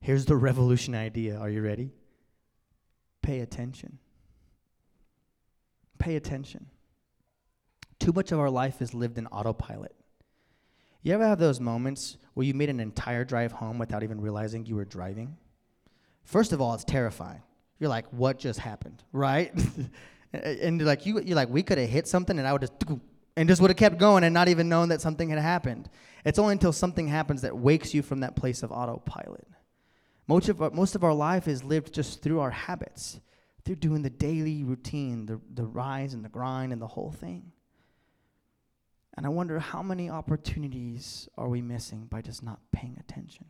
[0.00, 1.38] Here's the revolution idea.
[1.38, 1.92] Are you ready?
[3.22, 3.98] Pay attention.
[6.00, 6.66] Pay attention.
[8.00, 9.94] Too much of our life is lived in autopilot.
[11.02, 14.66] You ever have those moments where you made an entire drive home without even realizing
[14.66, 15.36] you were driving?
[16.24, 17.42] First of all, it's terrifying.
[17.80, 19.52] You're like, what just happened, right?
[20.32, 22.74] and like you, you're like, we could have hit something, and I would just
[23.36, 25.88] and just would have kept going and not even known that something had happened.
[26.24, 29.46] It's only until something happens that wakes you from that place of autopilot.
[30.26, 33.18] Most of our, most of our life is lived just through our habits,
[33.64, 37.52] through doing the daily routine, the, the rise and the grind and the whole thing.
[39.16, 43.46] And I wonder how many opportunities are we missing by just not paying attention,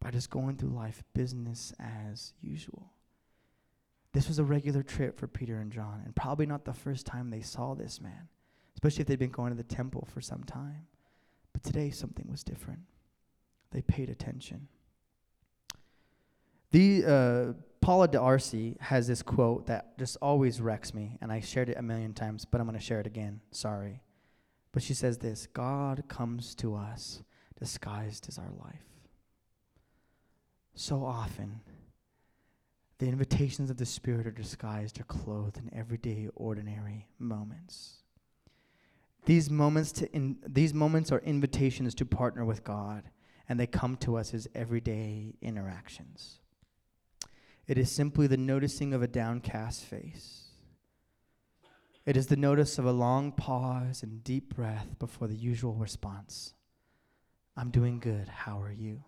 [0.00, 2.92] by just going through life business as usual.
[4.16, 7.28] This was a regular trip for Peter and John, and probably not the first time
[7.28, 8.28] they saw this man,
[8.72, 10.86] especially if they'd been going to the temple for some time.
[11.52, 12.80] But today, something was different.
[13.72, 14.68] They paid attention.
[16.70, 17.52] The uh,
[17.82, 21.82] Paula D'Arcy has this quote that just always wrecks me, and I shared it a
[21.82, 23.42] million times, but I'm going to share it again.
[23.50, 24.00] Sorry.
[24.72, 27.22] But she says this God comes to us
[27.60, 28.80] disguised as our life.
[30.74, 31.60] So often,
[32.98, 38.02] the invitations of the Spirit are disguised or clothed in everyday, ordinary moments.
[39.26, 43.04] These moments, to in, these moments are invitations to partner with God,
[43.48, 46.40] and they come to us as everyday interactions.
[47.66, 50.46] It is simply the noticing of a downcast face
[52.06, 56.54] it is the notice of a long pause and deep breath before the usual response
[57.58, 58.28] I'm doing good.
[58.28, 59.02] How are you?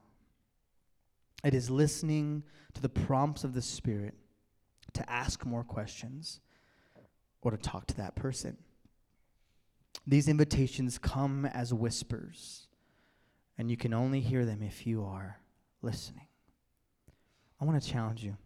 [1.45, 2.43] It is listening
[2.75, 4.15] to the prompts of the Spirit
[4.95, 6.41] to ask more questions
[7.43, 8.57] or to talk to that person.
[10.07, 12.67] These invitations come as whispers,
[13.57, 15.39] and you can only hear them if you are
[15.83, 16.27] listening.
[17.61, 18.37] I want to challenge you.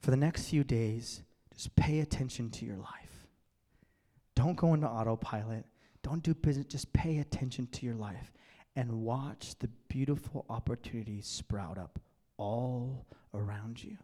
[0.00, 1.22] For the next few days,
[1.54, 3.26] just pay attention to your life.
[4.34, 5.64] Don't go into autopilot.
[6.02, 6.66] Don't do business.
[6.66, 8.32] Just pay attention to your life
[8.76, 11.98] and watch the beautiful opportunities sprout up
[12.36, 13.98] all around you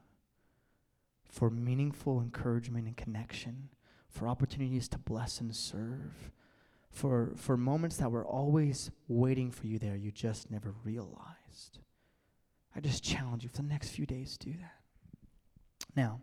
[1.30, 3.68] for meaningful encouragement and connection,
[4.08, 6.32] for opportunities to bless and serve,
[6.90, 11.78] for, for moments that were always waiting for you there, you just never realized.
[12.74, 14.74] I just challenge you for the next few days do that.
[15.96, 16.20] Now,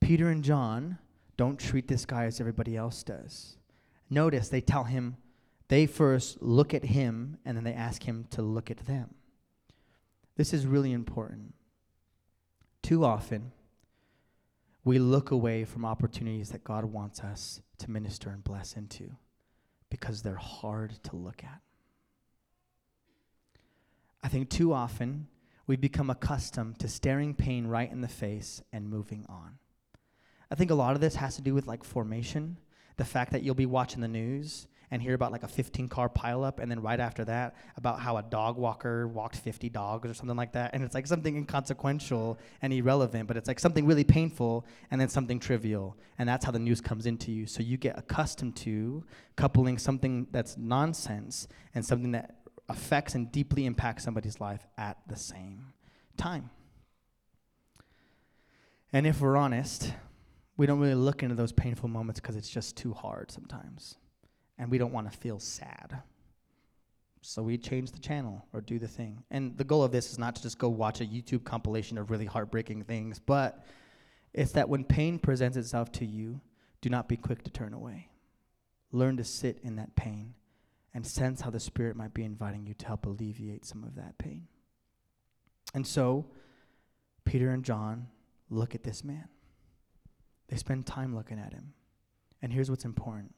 [0.00, 0.98] Peter and John
[1.36, 3.56] don't treat this guy as everybody else does.
[4.10, 5.16] Notice they tell him,
[5.70, 9.14] they first look at him and then they ask him to look at them.
[10.34, 11.54] This is really important.
[12.82, 13.52] Too often,
[14.82, 19.12] we look away from opportunities that God wants us to minister and bless into
[19.90, 21.60] because they're hard to look at.
[24.24, 25.28] I think too often
[25.68, 29.58] we become accustomed to staring pain right in the face and moving on.
[30.50, 32.56] I think a lot of this has to do with like formation.
[32.96, 36.08] The fact that you'll be watching the news and hear about like a 15 car
[36.08, 40.14] pileup, and then right after that, about how a dog walker walked 50 dogs or
[40.14, 40.74] something like that.
[40.74, 45.08] And it's like something inconsequential and irrelevant, but it's like something really painful and then
[45.08, 45.96] something trivial.
[46.18, 47.46] And that's how the news comes into you.
[47.46, 49.04] So you get accustomed to
[49.36, 52.36] coupling something that's nonsense and something that
[52.68, 55.72] affects and deeply impacts somebody's life at the same
[56.16, 56.50] time.
[58.92, 59.92] And if we're honest,
[60.56, 63.96] we don't really look into those painful moments because it's just too hard sometimes.
[64.60, 66.02] And we don't want to feel sad.
[67.22, 69.24] So we change the channel or do the thing.
[69.30, 72.10] And the goal of this is not to just go watch a YouTube compilation of
[72.10, 73.64] really heartbreaking things, but
[74.34, 76.42] it's that when pain presents itself to you,
[76.82, 78.10] do not be quick to turn away.
[78.92, 80.34] Learn to sit in that pain
[80.92, 84.18] and sense how the Spirit might be inviting you to help alleviate some of that
[84.18, 84.46] pain.
[85.72, 86.26] And so,
[87.24, 88.08] Peter and John
[88.50, 89.28] look at this man.
[90.48, 91.72] They spend time looking at him.
[92.42, 93.32] And here's what's important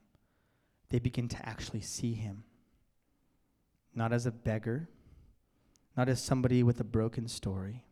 [0.93, 2.45] they begin to actually see him
[3.95, 4.91] not as a beggar,
[5.97, 7.87] not as somebody with a broken story,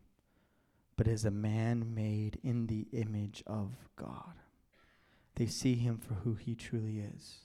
[0.95, 4.35] but as a man made in the image of God.
[5.33, 7.39] They see him for who he truly is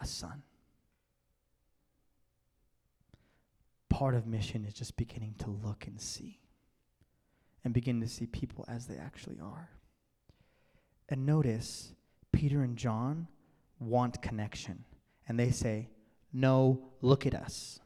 [0.00, 0.44] a son.
[3.88, 6.38] Part of mission is just beginning to look and see
[7.64, 9.70] and begin to see people as they actually are.
[11.08, 11.92] And notice
[12.30, 13.26] Peter and John
[13.80, 14.84] want connection,
[15.26, 15.88] and they say,
[16.32, 17.80] no, look at us.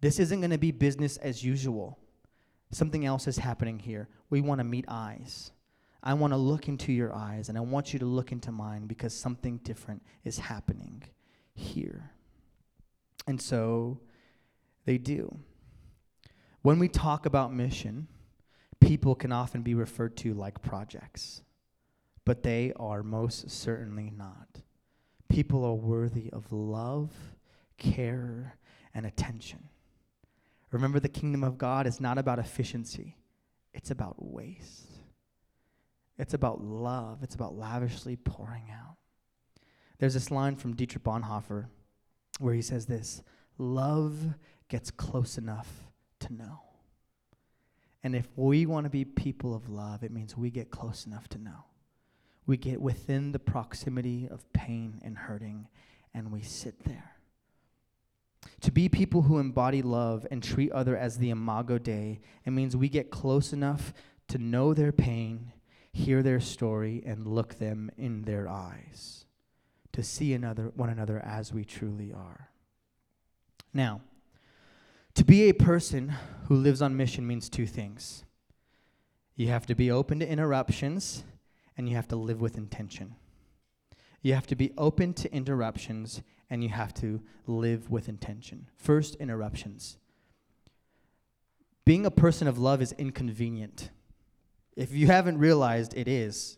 [0.00, 1.98] This isn't going to be business as usual.
[2.70, 4.08] Something else is happening here.
[4.30, 5.52] We want to meet eyes.
[6.02, 8.86] I want to look into your eyes, and I want you to look into mine
[8.86, 11.02] because something different is happening
[11.54, 12.10] here.
[13.26, 14.00] And so
[14.84, 15.38] they do.
[16.62, 18.08] When we talk about mission,
[18.80, 21.42] people can often be referred to like projects,
[22.24, 24.62] but they are most certainly not
[25.32, 27.10] people are worthy of love,
[27.78, 28.58] care,
[28.94, 29.70] and attention.
[30.70, 33.16] Remember, the kingdom of God is not about efficiency,
[33.72, 34.88] it's about waste.
[36.18, 38.96] It's about love, it's about lavishly pouring out.
[39.98, 41.66] There's this line from Dietrich Bonhoeffer
[42.38, 43.22] where he says this
[43.56, 44.34] love
[44.68, 45.68] gets close enough
[46.20, 46.60] to know.
[48.04, 51.28] And if we want to be people of love, it means we get close enough
[51.28, 51.64] to know
[52.46, 55.68] we get within the proximity of pain and hurting,
[56.12, 57.16] and we sit there.
[58.62, 62.76] To be people who embody love and treat other as the imago Dei, it means
[62.76, 63.92] we get close enough
[64.28, 65.52] to know their pain,
[65.92, 69.26] hear their story, and look them in their eyes,
[69.92, 72.50] to see another, one another as we truly are.
[73.74, 74.00] Now,
[75.14, 76.14] to be a person
[76.46, 78.24] who lives on mission means two things.
[79.36, 81.24] You have to be open to interruptions
[81.82, 83.16] and you have to live with intention.
[84.20, 88.68] You have to be open to interruptions and you have to live with intention.
[88.76, 89.98] First, interruptions.
[91.84, 93.90] Being a person of love is inconvenient.
[94.76, 96.56] If you haven't realized it is,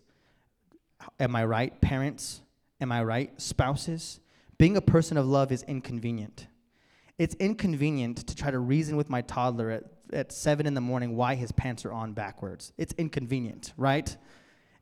[1.19, 2.43] am I right, parents?
[2.83, 4.21] Am I right, spouses?
[4.59, 6.49] Being a person of love is inconvenient.
[7.17, 11.17] It's inconvenient to try to reason with my toddler at, at seven in the morning
[11.17, 12.75] why his pants are on backwards.
[12.77, 14.15] It's inconvenient, right?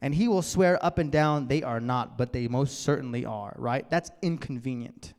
[0.02, 3.54] And he will swear up and down they are not, but they most certainly are,
[3.56, 3.88] right?
[3.88, 5.14] That's inconvenient.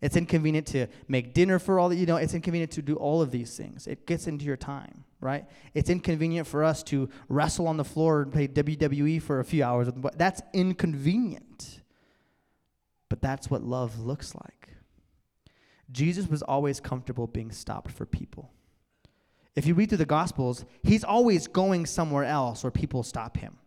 [0.00, 3.20] It's inconvenient to make dinner for all that you know, it's inconvenient to do all
[3.20, 3.88] of these things.
[3.88, 5.44] It gets into your time, right?
[5.74, 9.64] It's inconvenient for us to wrestle on the floor and play WWE for a few
[9.64, 9.88] hours.
[10.16, 11.80] That's inconvenient.
[13.08, 14.70] But that's what love looks like.
[15.90, 18.52] Jesus was always comfortable being stopped for people.
[19.56, 23.58] If you read through the Gospels, he's always going somewhere else where people stop him.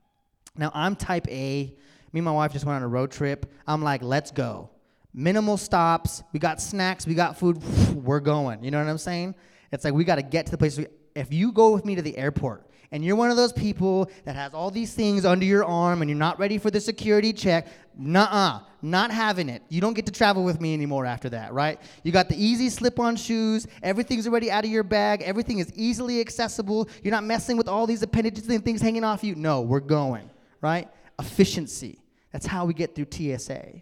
[0.58, 1.74] Now, I'm type A.
[2.14, 3.52] Me and my wife just went on a road trip.
[3.68, 4.70] I'm like, let's go.
[5.14, 6.24] Minimal stops.
[6.34, 7.06] We got snacks.
[7.06, 7.62] We got food.
[7.96, 8.64] We're going.
[8.64, 9.36] You know what I'm saying?
[9.72, 10.80] It's like we got to get to the place.
[11.16, 14.36] If you go with me to the airport and you're one of those people that
[14.36, 17.68] has all these things under your arm and you're not ready for the security check,
[17.98, 19.64] nah, not having it.
[19.70, 21.82] You don't get to travel with me anymore after that, right?
[22.04, 23.68] You got the easy slip on shoes.
[23.84, 25.22] Everything's already out of your bag.
[25.22, 26.88] Everything is easily accessible.
[27.04, 29.36] You're not messing with all these appendages and things hanging off you.
[29.36, 30.30] No, we're going
[30.62, 30.90] right?
[31.20, 32.00] Efficiency.
[32.32, 33.82] That's how we get through TSA.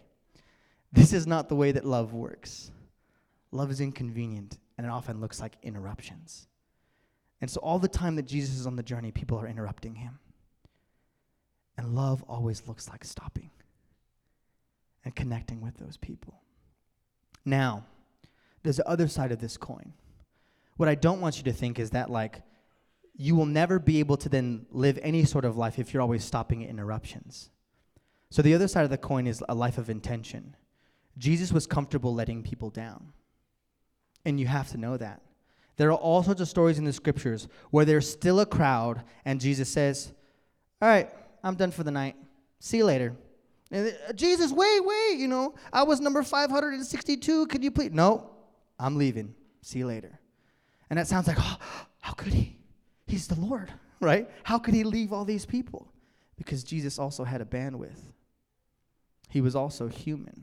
[0.92, 2.70] This is not the way that love works.
[3.50, 6.46] Love is inconvenient, and it often looks like interruptions.
[7.40, 10.18] And so, all the time that Jesus is on the journey, people are interrupting him.
[11.76, 13.50] And love always looks like stopping
[15.04, 16.40] and connecting with those people.
[17.44, 17.84] Now,
[18.62, 19.92] there's the other side of this coin.
[20.76, 22.42] What I don't want you to think is that, like,
[23.16, 26.24] you will never be able to then live any sort of life if you're always
[26.24, 27.50] stopping at interruptions.
[28.30, 30.56] So the other side of the coin is a life of intention.
[31.16, 33.12] Jesus was comfortable letting people down.
[34.24, 35.22] And you have to know that.
[35.76, 39.40] There are all sorts of stories in the scriptures where there's still a crowd and
[39.40, 40.12] Jesus says,
[40.80, 41.10] All right,
[41.42, 42.16] I'm done for the night.
[42.58, 43.14] See you later.
[43.70, 47.46] And, uh, Jesus, wait, wait, you know, I was number 562.
[47.46, 47.92] Could you please?
[47.92, 48.30] No,
[48.78, 49.34] I'm leaving.
[49.62, 50.18] See you later.
[50.90, 51.58] And that sounds like, oh,
[52.00, 52.53] how could he?
[53.14, 54.28] He's the Lord, right?
[54.42, 55.86] How could he leave all these people?
[56.36, 58.00] Because Jesus also had a bandwidth,
[59.28, 60.42] he was also human.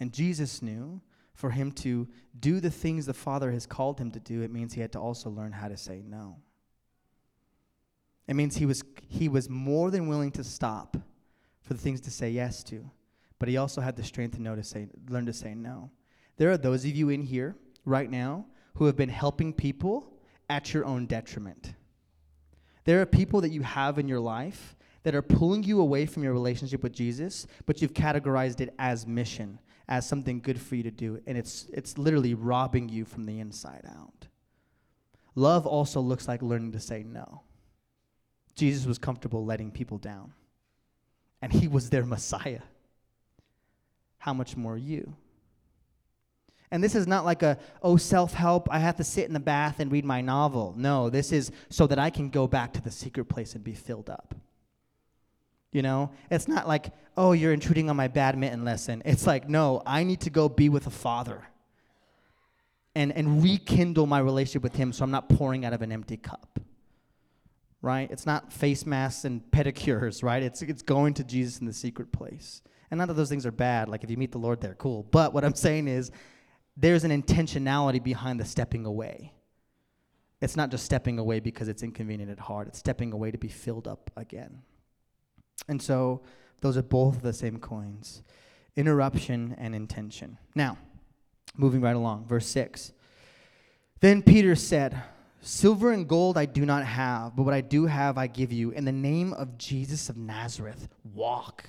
[0.00, 1.00] And Jesus knew
[1.34, 2.08] for him to
[2.40, 4.98] do the things the Father has called him to do, it means he had to
[4.98, 6.38] also learn how to say no.
[8.26, 10.96] It means he was, he was more than willing to stop
[11.62, 12.90] for the things to say yes to,
[13.38, 15.92] but he also had the strength to know to say, learn to say no.
[16.38, 20.12] There are those of you in here right now who have been helping people
[20.48, 21.74] at your own detriment.
[22.84, 26.22] There are people that you have in your life that are pulling you away from
[26.24, 30.82] your relationship with Jesus, but you've categorized it as mission, as something good for you
[30.82, 34.26] to do, and it's it's literally robbing you from the inside out.
[35.34, 37.42] Love also looks like learning to say no.
[38.54, 40.32] Jesus was comfortable letting people down,
[41.42, 42.62] and he was their Messiah.
[44.18, 45.14] How much more you?
[46.70, 49.40] And this is not like a, oh, self help, I have to sit in the
[49.40, 50.74] bath and read my novel.
[50.76, 53.74] No, this is so that I can go back to the secret place and be
[53.74, 54.34] filled up.
[55.72, 56.86] You know, it's not like,
[57.16, 59.02] oh, you're intruding on my badminton lesson.
[59.04, 61.46] It's like, no, I need to go be with a father
[62.94, 66.16] and, and rekindle my relationship with him so I'm not pouring out of an empty
[66.16, 66.58] cup.
[67.82, 68.10] Right?
[68.10, 70.42] It's not face masks and pedicures, right?
[70.42, 72.62] It's, it's going to Jesus in the secret place.
[72.90, 73.88] And not that those things are bad.
[73.88, 75.04] Like if you meet the Lord there, cool.
[75.10, 76.10] But what I'm saying is,
[76.76, 79.32] there's an intentionality behind the stepping away.
[80.40, 83.48] It's not just stepping away because it's inconvenient at heart, it's stepping away to be
[83.48, 84.62] filled up again.
[85.68, 86.22] And so
[86.60, 88.22] those are both the same coins
[88.76, 90.36] interruption and intention.
[90.54, 90.76] Now,
[91.56, 92.92] moving right along, verse 6.
[94.00, 95.02] Then Peter said,
[95.40, 98.72] Silver and gold I do not have, but what I do have I give you.
[98.72, 101.64] In the name of Jesus of Nazareth, walk.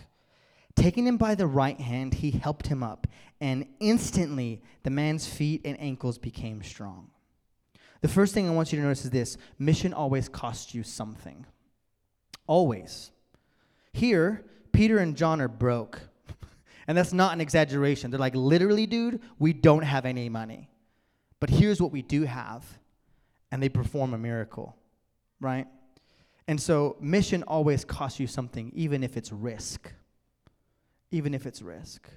[0.77, 3.07] Taking him by the right hand, he helped him up,
[3.41, 7.09] and instantly the man's feet and ankles became strong.
[8.01, 11.47] The first thing I want you to notice is this mission always costs you something.
[12.45, 13.09] Always.
[13.91, 15.99] Here, Peter and John are broke.
[16.87, 18.11] and that's not an exaggeration.
[18.11, 20.69] They're like, literally, dude, we don't have any money.
[21.39, 22.63] But here's what we do have.
[23.51, 24.75] And they perform a miracle,
[25.41, 25.65] right?
[26.47, 29.91] And so, mission always costs you something, even if it's risk
[31.11, 32.09] even if it's risk.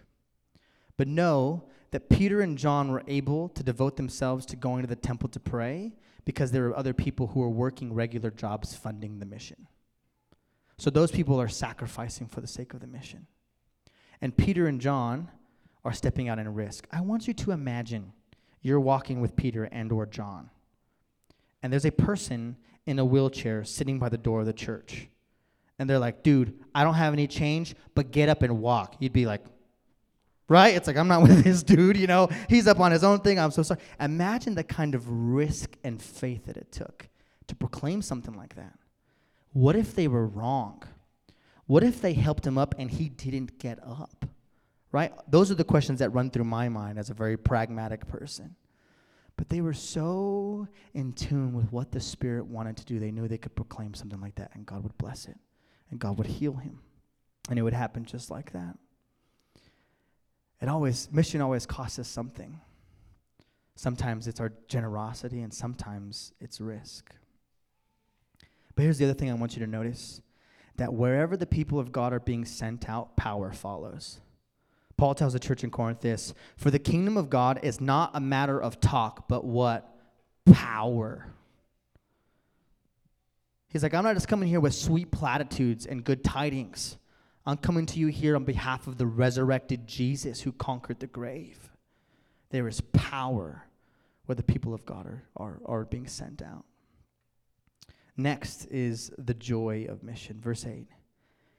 [0.96, 4.96] But know that Peter and John were able to devote themselves to going to the
[4.96, 9.26] temple to pray because there were other people who were working regular jobs funding the
[9.26, 9.66] mission.
[10.78, 13.26] So those people are sacrificing for the sake of the mission.
[14.20, 15.30] And Peter and John
[15.84, 16.86] are stepping out in risk.
[16.92, 18.12] I want you to imagine
[18.62, 20.50] you're walking with Peter and or John.
[21.62, 25.08] And there's a person in a wheelchair sitting by the door of the church
[25.80, 28.96] and they're like, dude, I don't have any change, but get up and walk.
[28.98, 29.42] You'd be like,
[30.46, 30.74] right?
[30.74, 32.28] It's like, I'm not with this dude, you know?
[32.50, 33.40] He's up on his own thing.
[33.40, 33.80] I'm so sorry.
[33.98, 37.08] Imagine the kind of risk and faith that it took
[37.46, 38.74] to proclaim something like that.
[39.54, 40.82] What if they were wrong?
[41.66, 44.26] What if they helped him up and he didn't get up?
[44.92, 45.12] Right?
[45.28, 48.54] Those are the questions that run through my mind as a very pragmatic person.
[49.38, 53.26] But they were so in tune with what the Spirit wanted to do, they knew
[53.26, 55.38] they could proclaim something like that and God would bless it
[55.90, 56.80] and God would heal him.
[57.48, 58.76] And it would happen just like that.
[60.60, 62.60] It always, mission always costs us something.
[63.76, 67.14] Sometimes it's our generosity, and sometimes it's risk.
[68.74, 70.20] But here's the other thing I want you to notice
[70.76, 74.20] that wherever the people of God are being sent out, power follows.
[74.96, 78.20] Paul tells the church in Corinth this For the kingdom of God is not a
[78.20, 79.96] matter of talk, but what?
[80.52, 81.26] Power.
[83.70, 86.98] He's like, I'm not just coming here with sweet platitudes and good tidings.
[87.46, 91.70] I'm coming to you here on behalf of the resurrected Jesus who conquered the grave.
[92.50, 93.64] There is power
[94.26, 96.64] where the people of God are, are, are being sent out.
[98.16, 100.40] Next is the joy of mission.
[100.40, 100.88] Verse 8.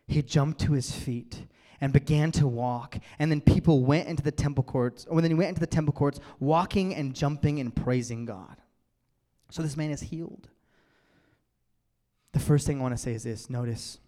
[0.07, 1.45] He jumped to his feet
[1.79, 2.97] and began to walk.
[3.19, 5.93] And then people went into the temple courts, or then he went into the temple
[5.93, 8.57] courts, walking and jumping and praising God.
[9.49, 10.49] So this man is healed.
[12.33, 13.99] The first thing I want to say is this notice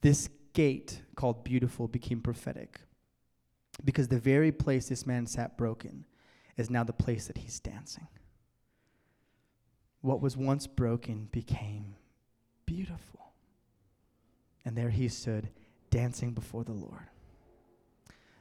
[0.00, 2.80] this gate called beautiful became prophetic
[3.82, 6.04] because the very place this man sat broken
[6.56, 8.06] is now the place that he's dancing.
[10.00, 11.96] What was once broken became
[12.66, 13.32] beautiful.
[14.64, 15.48] And there he stood
[15.90, 17.08] dancing before the Lord.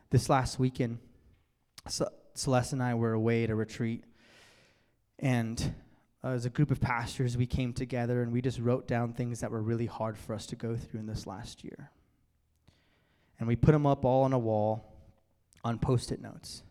[0.10, 1.00] This last weekend,
[2.36, 4.04] Celeste and I were away at a retreat,
[5.20, 5.74] and
[6.24, 9.42] uh, as a group of pastors, we came together and we just wrote down things
[9.42, 11.92] that were really hard for us to go through in this last year.
[13.40, 14.94] And we put them up all on a wall
[15.64, 16.64] on post it notes.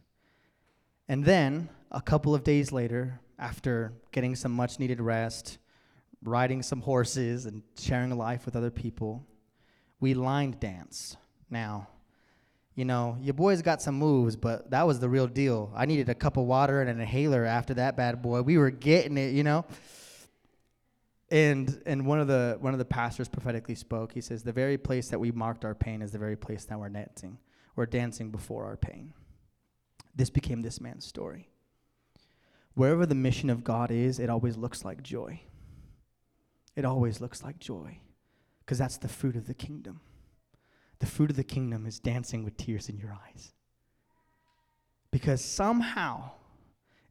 [1.09, 5.59] And then, a couple of days later, after getting some much needed rest,
[6.23, 9.27] riding some horses and sharing a life with other people.
[10.01, 11.17] We line dance.
[11.51, 11.89] Now,
[12.75, 15.71] you know, your boys got some moves, but that was the real deal.
[15.75, 18.43] I needed a cup of water and an inhaler after that bad boy.
[18.43, 19.67] We were getting it, you know.
[21.31, 24.13] And and one of the one of the pastors prophetically spoke.
[24.13, 26.79] He says, "The very place that we marked our pain is the very place that
[26.79, 27.39] we're dancing.
[27.75, 29.15] We're dancing before our pain."
[30.15, 31.49] This became this man's story.
[32.75, 35.41] Wherever the mission of God is, it always looks like joy.
[36.75, 37.99] It always looks like joy,
[38.61, 40.01] because that's the fruit of the kingdom.
[41.03, 43.53] The fruit of the kingdom is dancing with tears in your eyes.
[45.11, 46.31] Because somehow,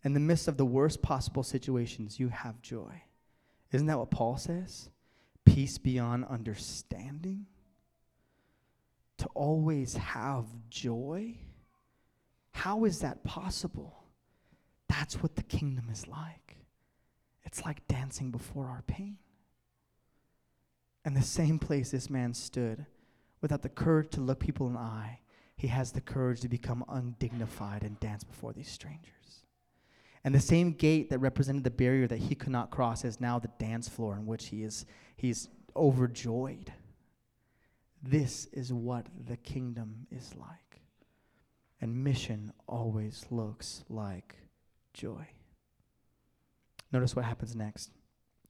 [0.06, 3.04] in the midst of the worst possible situations, you have joy.
[3.74, 4.90] Isn't that what Paul says?
[5.44, 7.48] Peace beyond understanding.
[9.18, 11.36] To always have joy.
[12.52, 14.06] How is that possible?
[14.88, 16.56] That's what the kingdom is like.
[17.44, 19.18] It's like dancing before our pain.
[21.04, 22.86] And the same place this man stood
[23.42, 25.20] without the courage to look people in the eye,
[25.56, 29.46] he has the courage to become undignified and dance before these strangers.
[30.24, 33.40] And the same gate that represented the barrier that he could not cross is now
[33.40, 34.86] the dance floor in which he is
[35.16, 36.72] he's overjoyed.
[38.04, 40.82] This is what the kingdom is like.
[41.80, 44.36] And mission always looks like
[44.94, 45.28] joy.
[46.92, 47.92] Notice what happens next.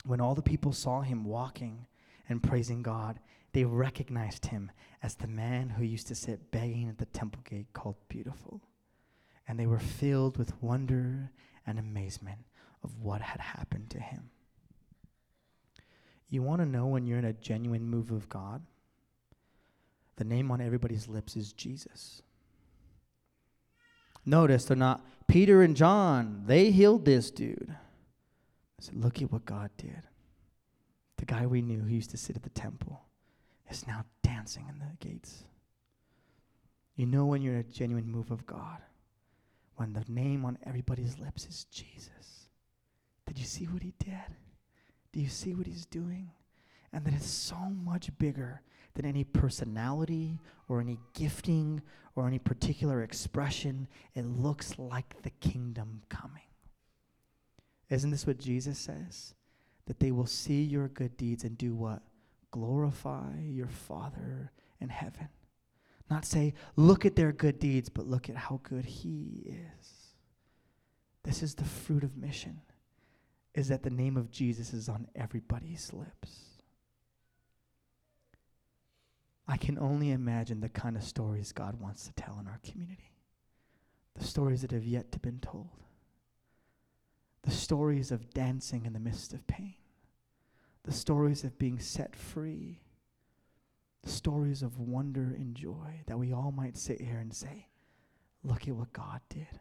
[0.06, 1.86] When all the people saw him walking
[2.28, 3.20] and praising God,
[3.54, 4.72] they recognized him
[5.04, 8.62] as the man who used to sit begging at the temple gate called Beautiful.
[9.48, 11.32] And they were filled with wonder
[11.68, 12.40] and amazement
[12.84, 14.30] of what had happened to him.
[16.30, 18.62] You want to know when you're in a genuine move of God?
[20.16, 22.22] The name on everybody's lips is Jesus.
[24.26, 27.70] Notice they're not Peter and John, they healed this dude.
[27.70, 30.04] I said, Look at what God did.
[31.18, 33.04] The guy we knew who used to sit at the temple
[33.72, 35.46] is now dancing in the gates.
[36.96, 38.80] You know when you're in a genuine move of God,
[39.78, 42.50] when the name on everybody's lips is Jesus.
[43.26, 44.36] Did you see what he did?
[45.14, 46.32] Do you see what he's doing?
[46.92, 48.62] And that it's so much bigger
[48.94, 51.82] than any personality or any gifting
[52.16, 53.88] or any particular expression.
[54.14, 56.44] It looks like the kingdom coming.
[57.90, 59.34] Isn't this what Jesus says?
[59.86, 62.02] That they will see your good deeds and do what?
[62.52, 65.30] Glorify your Father in heaven.
[66.10, 70.16] Not say, look at their good deeds, but look at how good He is.
[71.24, 72.62] This is the fruit of mission,
[73.54, 76.62] is that the name of Jesus is on everybody's lips.
[79.48, 83.12] I can only imagine the kind of stories God wants to tell in our community.
[84.16, 85.70] The stories that have yet to been told.
[87.44, 89.76] The stories of dancing in the midst of pain
[90.84, 92.82] the stories of being set free,
[94.04, 97.68] the stories of wonder and joy, that we all might sit here and say,
[98.44, 99.60] Look at what God did.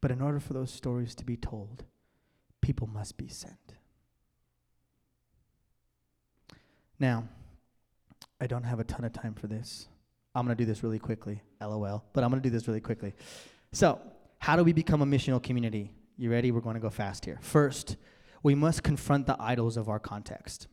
[0.00, 1.84] But in order for those stories to be told,
[2.60, 3.74] people must be sent.
[6.98, 7.28] Now,
[8.40, 9.86] I don't have a ton of time for this.
[10.34, 12.80] I'm going to do this really quickly, lol, but I'm going to do this really
[12.80, 13.14] quickly.
[13.70, 14.00] So,
[14.38, 15.92] how do we become a missional community?
[16.16, 16.50] You ready?
[16.50, 17.38] We're going to go fast here.
[17.40, 17.96] First,
[18.42, 20.68] we must confront the idols of our context.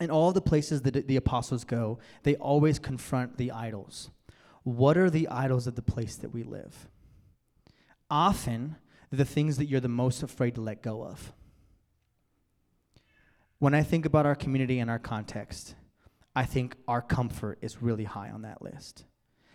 [0.00, 4.10] In all the places that the apostles go, they always confront the idols.
[4.62, 6.88] What are the idols of the place that we live?
[8.10, 8.76] Often,
[9.10, 11.32] the things that you're the most afraid to let go of.
[13.58, 15.74] When I think about our community and our context,
[16.34, 19.04] I think our comfort is really high on that list.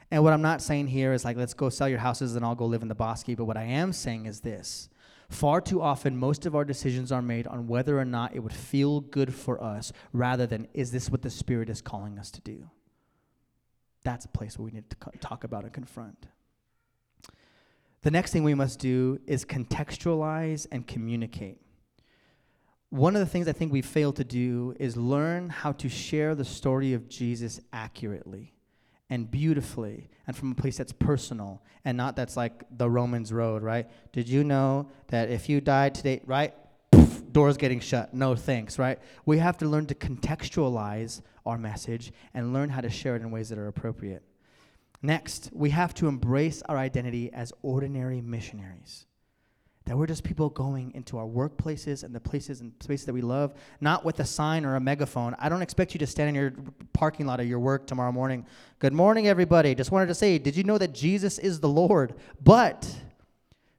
[0.10, 2.56] And what I'm not saying here is like, let's go sell your houses and I'll
[2.56, 3.28] go live in the bosque.
[3.28, 4.90] But what I am saying is this
[5.32, 8.54] Far too often, most of our decisions are made on whether or not it would
[8.54, 12.42] feel good for us rather than is this what the Spirit is calling us to
[12.42, 12.70] do?
[14.04, 16.28] That's a place where we need to talk about and confront.
[18.02, 21.62] The next thing we must do is contextualize and communicate.
[22.90, 26.36] One of the things I think we fail to do is learn how to share
[26.36, 28.54] the story of Jesus accurately
[29.12, 33.62] and beautifully and from a place that's personal and not that's like the Romans road,
[33.62, 33.88] right?
[34.14, 36.54] Did you know that if you died today, right?
[36.92, 38.14] Poof, doors getting shut.
[38.14, 38.98] No thanks, right?
[39.26, 43.32] We have to learn to contextualize our message and learn how to share it in
[43.32, 44.24] ways that are appropriate.
[45.02, 49.08] Next, we have to embrace our identity as ordinary missionaries.
[49.86, 53.22] That we're just people going into our workplaces and the places and spaces that we
[53.22, 55.36] love, not with a sign or a megaphone.
[55.40, 56.54] I don't expect you to stand in your
[56.94, 58.46] parking lot of your work tomorrow morning.
[58.80, 59.74] Good morning, everybody.
[59.74, 62.14] Just wanted to say, did you know that Jesus is the Lord?
[62.44, 62.96] But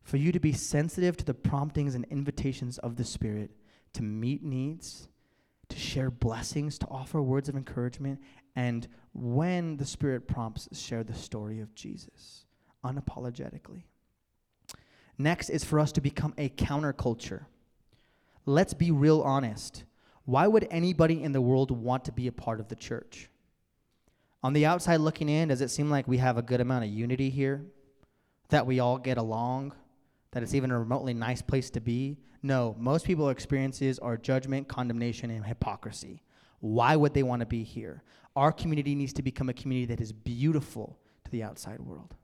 [0.03, 3.53] for you to be sensitive to the promptings and invitations of the Spirit
[3.93, 5.09] to meet needs,
[5.69, 8.21] to share blessings, to offer words of encouragement,
[8.57, 12.45] and when the Spirit prompts, share the story of Jesus
[12.85, 13.85] unapologetically.
[15.23, 17.45] Next is for us to become a counterculture.
[18.45, 19.85] Let's be real honest.
[20.25, 23.29] Why would anybody in the world want to be a part of the church?
[24.43, 26.91] On the outside looking in, does it seem like we have a good amount of
[26.91, 27.65] unity here?
[28.49, 29.75] That we all get along?
[30.33, 32.19] That it's even a remotely nice place to be?
[32.43, 36.21] No, most people's experiences are judgment, condemnation, and hypocrisy.
[36.59, 38.03] Why would they want to be here?
[38.35, 42.17] Our community needs to become a community that is beautiful to the outside world.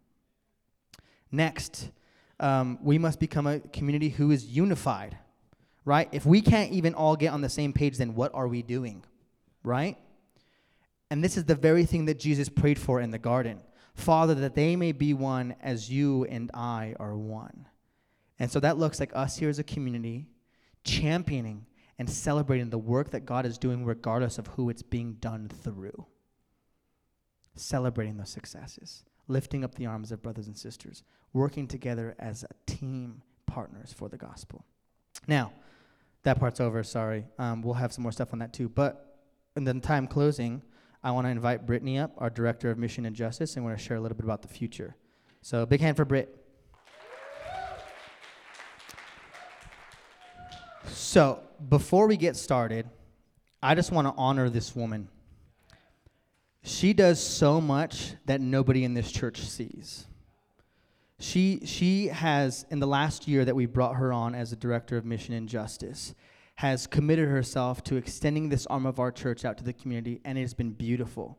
[1.30, 1.90] Next,
[2.40, 5.16] um, we must become a community who is unified,
[5.84, 6.08] right?
[6.12, 9.04] If we can't even all get on the same page, then what are we doing,
[9.62, 9.96] right?
[11.10, 13.60] And this is the very thing that Jesus prayed for in the garden
[13.98, 17.66] Father, that they may be one as you and I are one.
[18.38, 20.28] And so that looks like us here as a community
[20.84, 21.66] championing
[21.98, 26.06] and celebrating the work that God is doing, regardless of who it's being done through.
[27.56, 31.02] Celebrating those successes, lifting up the arms of brothers and sisters,
[31.32, 34.64] working together as a team partners for the gospel.
[35.26, 35.52] Now,
[36.24, 37.26] that part's over, sorry.
[37.38, 38.68] Um, we'll have some more stuff on that too.
[38.68, 39.18] But
[39.56, 40.62] in the time closing,
[41.02, 43.78] I want to invite Brittany up, our Director of Mission and Justice, and we're going
[43.78, 44.96] to share a little bit about the future.
[45.42, 46.34] So, big hand for Britt.
[50.86, 52.88] So, before we get started,
[53.62, 55.08] I just want to honor this woman.
[56.62, 60.06] She does so much that nobody in this church sees.
[61.20, 64.96] She, she has, in the last year that we brought her on as a director
[64.96, 66.14] of mission and justice,
[66.56, 70.36] has committed herself to extending this arm of our church out to the community, and
[70.38, 71.38] it has been beautiful.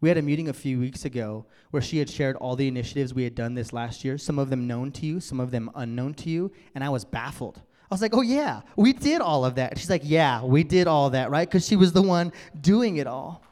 [0.00, 3.12] We had a meeting a few weeks ago where she had shared all the initiatives
[3.12, 5.70] we had done this last year, some of them known to you, some of them
[5.74, 7.60] unknown to you, and I was baffled.
[7.90, 9.78] I was like, oh, yeah, we did all of that.
[9.78, 11.48] She's like, yeah, we did all that, right?
[11.48, 13.42] Because she was the one doing it all.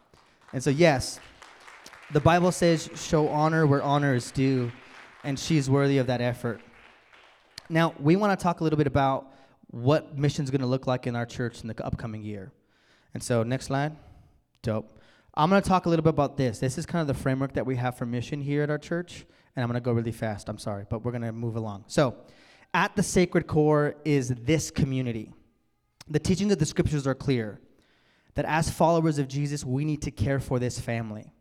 [0.57, 1.21] And so, yes,
[2.13, 4.73] the Bible says, show honor where honor is due,
[5.23, 6.63] and she's worthy of that effort.
[7.69, 9.35] Now, we want to talk a little bit about
[9.67, 12.53] what mission's going to look like in our church in the upcoming year.
[13.13, 13.97] And so, next slide.
[14.63, 14.99] Dope.
[15.35, 16.59] I'm going to talk a little bit about this.
[16.59, 19.27] This is kind of the framework that we have for mission here at our church,
[19.57, 20.49] and I'm going to go really fast.
[20.49, 21.85] I'm sorry, but we're going to move along.
[21.87, 22.17] So,
[22.73, 25.35] at the sacred core is this community.
[26.09, 27.61] The teachings of the scriptures are clear
[28.37, 31.33] that as followers of Jesus, we need to care for this family.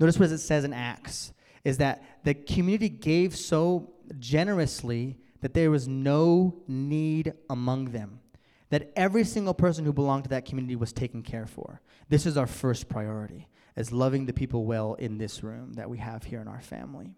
[0.00, 1.32] Notice what it says in Acts
[1.64, 8.20] is that the community gave so generously that there was no need among them.
[8.70, 11.80] That every single person who belonged to that community was taken care for.
[12.08, 15.98] This is our first priority, as loving the people well in this room that we
[15.98, 17.14] have here in our family.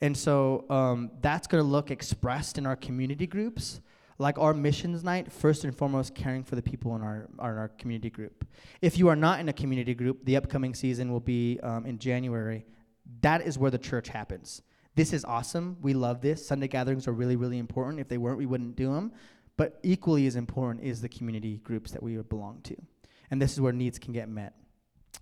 [0.00, 3.80] And so um, that's going to look expressed in our community groups,
[4.18, 7.68] like our missions night, first and foremost, caring for the people in our, our, our
[7.68, 8.46] community group.
[8.80, 11.98] If you are not in a community group, the upcoming season will be um, in
[11.98, 12.64] January.
[13.20, 14.62] That is where the church happens.
[14.94, 15.76] This is awesome.
[15.82, 16.46] We love this.
[16.46, 18.00] Sunday gatherings are really, really important.
[18.00, 19.12] If they weren't, we wouldn't do them.
[19.58, 22.76] But equally as important is the community groups that we belong to.
[23.30, 24.54] And this is where needs can get met.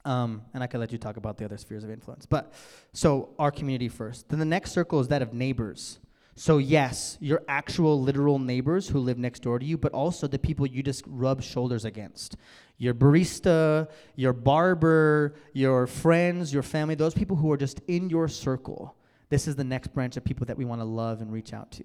[0.05, 2.27] Um, and I could let you talk about the other spheres of influence.
[2.27, 2.53] But
[2.93, 4.29] so our community first.
[4.29, 5.99] Then the next circle is that of neighbors.
[6.37, 10.39] So, yes, your actual literal neighbors who live next door to you, but also the
[10.39, 12.37] people you just rub shoulders against.
[12.77, 18.27] Your barista, your barber, your friends, your family, those people who are just in your
[18.27, 18.97] circle.
[19.29, 21.71] This is the next branch of people that we want to love and reach out
[21.73, 21.85] to.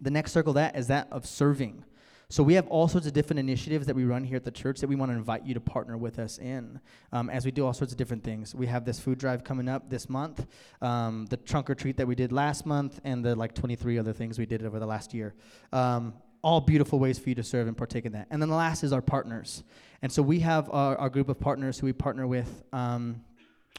[0.00, 1.84] The next circle that is that of serving.
[2.30, 4.80] So we have all sorts of different initiatives that we run here at the church
[4.80, 6.78] that we want to invite you to partner with us in
[7.10, 8.54] um, as we do all sorts of different things.
[8.54, 10.46] We have this food drive coming up this month,
[10.82, 14.12] um, the trunk or treat that we did last month, and the like 23 other
[14.12, 15.34] things we did over the last year.
[15.72, 16.12] Um,
[16.42, 18.26] all beautiful ways for you to serve and partake in that.
[18.30, 19.64] And then the last is our partners.
[20.02, 23.24] And so we have our, our group of partners who we partner with um,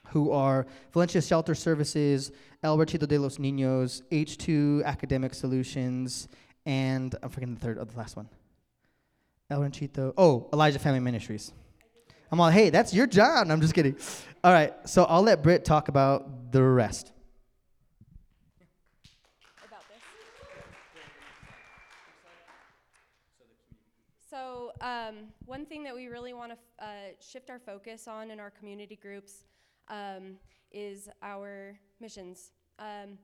[0.08, 2.32] who are Valencia Shelter Services,
[2.64, 6.28] El Ranchito de los Niños, H2 Academic Solutions,
[6.66, 8.28] and I'm forgetting the third, or the last one.
[9.52, 10.14] El Ranchito.
[10.16, 11.52] Oh, Elijah Family Ministries.
[12.32, 13.50] I'm all, hey, that's your job.
[13.50, 13.96] I'm just kidding.
[14.44, 17.12] All right, so I'll let Britt talk about the rest.
[24.30, 28.30] So, um, one thing that we really want to f- uh, shift our focus on
[28.30, 29.46] in our community groups
[29.88, 30.38] um,
[30.72, 32.52] is our missions.
[32.78, 33.18] Um,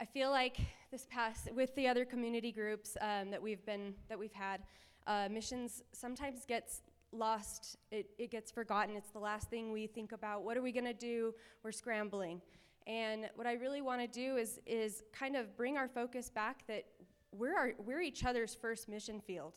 [0.00, 0.56] I feel like
[0.90, 4.62] this past with the other community groups um, that we've been that we've had,
[5.06, 6.82] uh, missions sometimes gets
[7.12, 7.76] lost.
[7.90, 8.96] It, it gets forgotten.
[8.96, 10.42] It's the last thing we think about.
[10.42, 11.34] What are we going to do?
[11.62, 12.40] We're scrambling.
[12.86, 16.66] And what I really want to do is, is kind of bring our focus back
[16.66, 16.84] that
[17.32, 19.54] we're, our, we're each other's first mission field.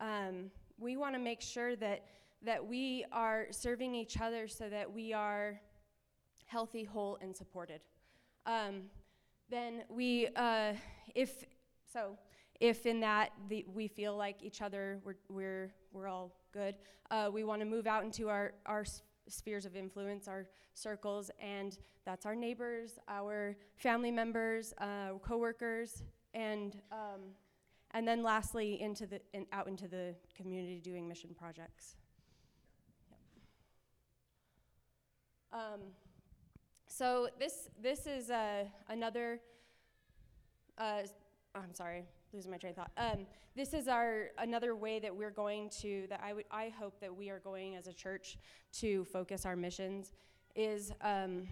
[0.00, 2.04] Um, we want to make sure that,
[2.44, 5.60] that we are serving each other so that we are
[6.46, 7.80] healthy, whole, and supported.
[8.46, 8.84] Um,
[9.50, 10.72] then we, uh,
[11.14, 11.44] if,
[11.92, 12.16] so,
[12.62, 16.76] if in that the, we feel like each other, we're, we're, we're all good,
[17.10, 18.84] uh, we want to move out into our, our
[19.26, 26.04] spheres of influence, our circles, and that's our neighbors, our family members, uh, coworkers,
[26.34, 27.20] and um,
[27.94, 31.96] and then lastly into the in, out into the community doing mission projects.
[35.52, 35.80] Um,
[36.86, 39.40] so this this is uh, another.
[40.78, 41.02] Uh,
[41.54, 42.90] I'm sorry, losing my train of thought.
[42.96, 46.98] Um, this is our another way that we're going to that I would I hope
[47.00, 48.38] that we are going as a church
[48.80, 50.12] to focus our missions
[50.54, 51.46] is um,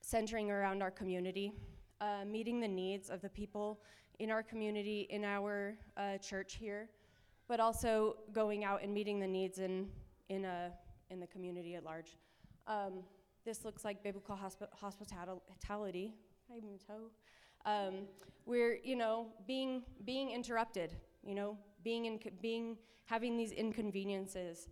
[0.00, 1.52] centering around our community,
[2.00, 3.80] uh, meeting the needs of the people
[4.18, 6.88] in our community, in our uh, church here,
[7.48, 9.88] but also going out and meeting the needs in
[10.28, 10.72] in a
[11.10, 12.16] in the community at large.
[12.66, 13.04] Um,
[13.44, 16.14] this looks like biblical hospi- hospitality.
[17.64, 18.06] Um,
[18.46, 24.68] we're, you know, being being interrupted, you know, being in, being having these inconveniences,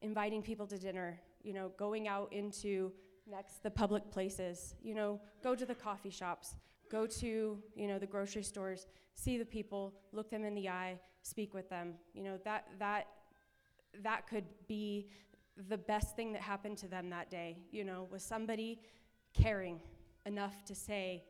[0.00, 2.92] inviting people to dinner, you know, going out into
[3.30, 6.56] next the public places, you know, go to the coffee shops,
[6.90, 10.98] go to, you know, the grocery stores, see the people, look them in the eye,
[11.22, 11.94] speak with them.
[12.14, 13.06] You know, that that
[14.02, 15.08] that could be
[15.68, 18.80] the best thing that happened to them that day, you know, was somebody
[19.34, 19.80] caring
[20.26, 21.24] enough to say,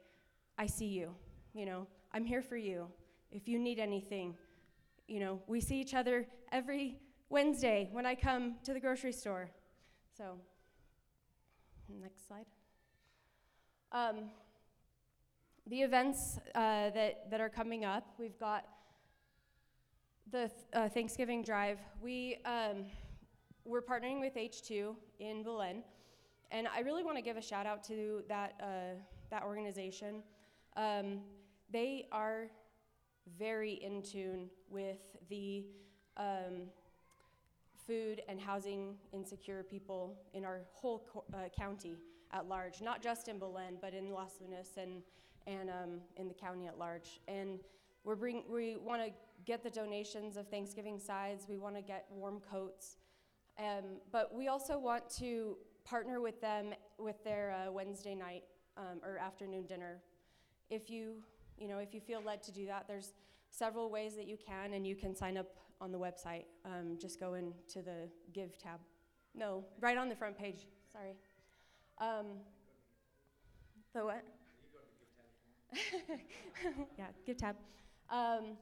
[0.58, 1.14] I see you.
[1.54, 2.88] You know, I'm here for you.
[3.30, 4.36] If you need anything,
[5.08, 6.98] you know, we see each other every
[7.28, 9.50] Wednesday when I come to the grocery store.
[10.16, 10.38] So,
[12.00, 12.46] next slide.
[13.90, 14.30] Um,
[15.66, 18.66] the events uh, that, that are coming up, we've got
[20.30, 21.78] the th- uh, Thanksgiving drive.
[22.02, 22.86] We, um,
[23.64, 25.82] we're partnering with H2 in Belen,
[26.50, 28.98] and I really want to give a shout out to that, uh,
[29.30, 30.22] that organization.
[30.76, 31.20] Um,
[31.70, 32.48] they are
[33.38, 34.98] very in tune with
[35.28, 35.64] the
[36.16, 36.68] um,
[37.86, 41.96] food and housing insecure people in our whole co- uh, county
[42.32, 45.02] at large, not just in Belen, but in Los Lunas and,
[45.46, 47.20] and um, in the county at large.
[47.28, 47.60] And
[48.04, 49.12] we're bring, we want to
[49.44, 52.96] get the donations of Thanksgiving sides, we want to get warm coats,
[53.58, 58.44] um, but we also want to partner with them with their uh, Wednesday night
[58.76, 60.00] um, or afternoon dinner
[60.72, 61.16] if you,
[61.58, 63.12] you know, if you feel led to do that, there's
[63.50, 66.44] several ways that you can, and you can sign up on the website.
[66.64, 68.80] Um, just go into the Give tab.
[69.34, 70.66] No, right on the front page.
[70.90, 71.14] Sorry.
[71.98, 72.26] Um,
[73.94, 74.24] the what?
[76.98, 77.56] yeah, Give tab.
[78.08, 78.56] Um,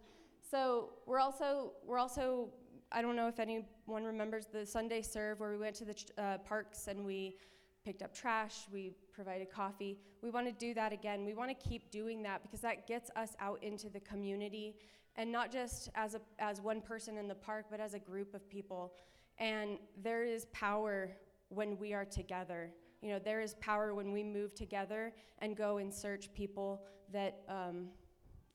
[0.50, 2.48] so we're also we're also
[2.90, 6.06] I don't know if anyone remembers the Sunday serve where we went to the ch-
[6.18, 7.36] uh, parks and we
[7.84, 9.98] picked up trash, we provided coffee.
[10.22, 11.24] We want to do that again.
[11.24, 14.76] We want to keep doing that because that gets us out into the community
[15.16, 18.34] and not just as a as one person in the park, but as a group
[18.34, 18.92] of people.
[19.38, 21.10] And there is power
[21.48, 22.70] when we are together.
[23.02, 27.42] You know, there is power when we move together and go and search people that
[27.48, 27.88] um,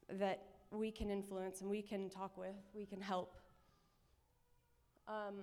[0.09, 3.37] that we can influence and we can talk with, we can help.
[5.07, 5.35] Um,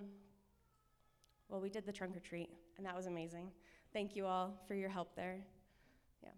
[1.48, 3.50] well, we did the trunk or treat, and that was amazing.
[3.93, 5.36] Thank you all for your help there.
[6.22, 6.30] Yeah.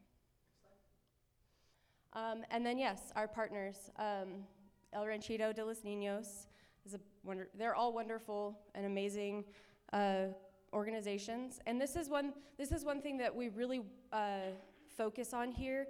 [2.13, 4.45] Um, and then, yes, our partners, um,
[4.93, 6.47] El Ranchito de los Niños,
[6.85, 9.45] is a wonder- they're all wonderful and amazing
[9.93, 10.27] uh,
[10.73, 11.61] organizations.
[11.67, 13.83] And this is one, this is one thing that we really
[14.13, 14.51] uh,
[14.97, 15.87] focus on here.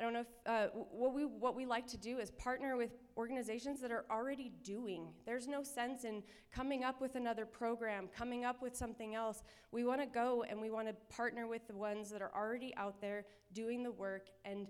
[0.00, 2.90] I don't know if uh, what we what we like to do is partner with
[3.16, 5.08] organizations that are already doing.
[5.26, 6.22] There's no sense in
[6.52, 9.42] coming up with another program, coming up with something else.
[9.72, 12.72] We want to go and we want to partner with the ones that are already
[12.76, 14.68] out there doing the work and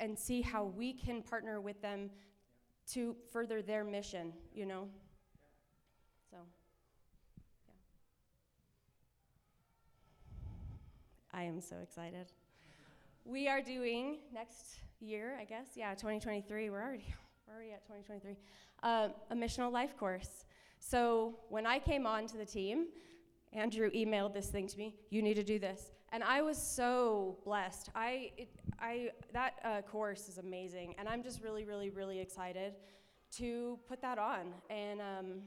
[0.00, 2.10] and see how we can partner with them
[2.92, 4.88] to further their mission, you know.
[6.28, 6.38] So
[7.68, 7.72] yeah.
[11.32, 12.32] I am so excited
[13.26, 15.68] we are doing next year, I guess.
[15.74, 16.70] Yeah, 2023.
[16.70, 17.04] We're already
[17.46, 18.36] we're already at 2023.
[18.82, 20.44] Uh, a missional life course.
[20.78, 22.86] So when I came on to the team,
[23.52, 24.94] Andrew emailed this thing to me.
[25.10, 27.90] You need to do this, and I was so blessed.
[27.94, 28.48] I it,
[28.78, 32.74] I that uh, course is amazing, and I'm just really, really, really excited
[33.38, 35.42] to put that on and um,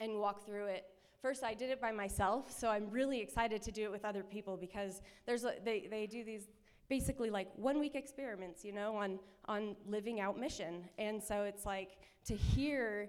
[0.00, 0.84] and walk through it
[1.20, 4.22] first I did it by myself, so I'm really excited to do it with other
[4.22, 6.48] people because there's a, they, they do these
[6.90, 10.84] basically like one week experiments, you know, on on living out mission.
[10.98, 13.08] And so it's like to hear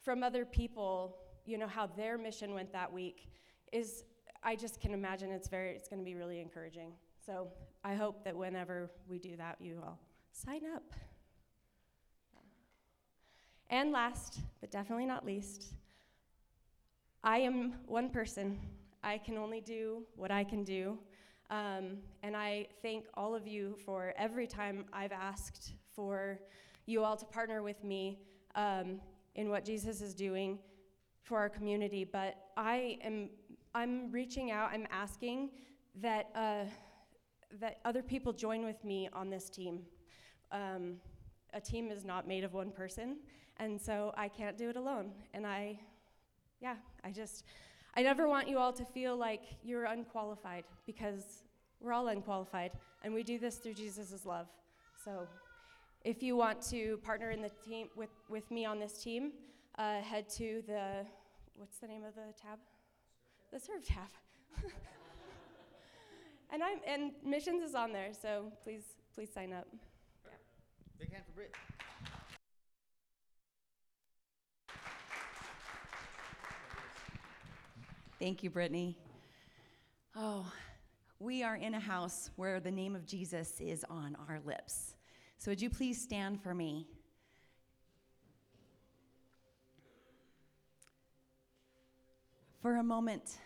[0.00, 3.28] from other people, you know, how their mission went that week
[3.72, 4.04] is
[4.44, 6.92] I just can imagine it's very it's going to be really encouraging.
[7.24, 7.48] So
[7.82, 9.98] I hope that whenever we do that, you all
[10.32, 10.84] sign up.
[13.70, 15.72] And last, but definitely not least,
[17.24, 18.58] I am one person.
[19.02, 20.98] I can only do what I can do.
[21.52, 26.40] Um, and I thank all of you for every time I've asked for
[26.86, 28.18] you all to partner with me
[28.54, 29.00] um,
[29.34, 30.58] in what Jesus is doing
[31.22, 32.04] for our community.
[32.04, 33.28] But I am
[33.74, 34.70] I'm reaching out.
[34.72, 35.50] I'm asking
[36.00, 36.64] that uh,
[37.60, 39.80] that other people join with me on this team.
[40.52, 40.96] Um,
[41.52, 43.18] a team is not made of one person,
[43.58, 45.10] and so I can't do it alone.
[45.34, 45.78] And I,
[46.60, 47.44] yeah, I just,
[47.94, 51.42] I never want you all to feel like you're unqualified because
[51.80, 52.72] we're all unqualified,
[53.04, 54.46] and we do this through Jesus' love.
[55.04, 55.26] So,
[56.04, 59.32] if you want to partner in the team with, with me on this team,
[59.78, 61.04] uh, head to the
[61.56, 62.58] what's the name of the tab?
[63.52, 64.08] The serve tab.
[66.52, 68.84] and I'm and missions is on there, so please
[69.14, 69.66] please sign up.
[70.24, 70.32] Yeah.
[70.98, 71.54] Big hand for Britt.
[78.22, 78.96] Thank you, Brittany.
[80.14, 80.46] Oh,
[81.18, 84.94] we are in a house where the name of Jesus is on our lips.
[85.38, 86.86] So, would you please stand for me?
[92.60, 93.38] For a moment,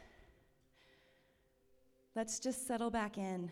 [2.14, 3.50] let's just settle back in.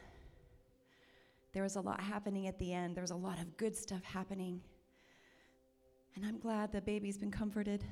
[1.55, 4.05] There was a lot happening at the end, there was a lot of good stuff
[4.05, 4.61] happening.
[6.17, 7.83] And I'm glad the baby's been comforted.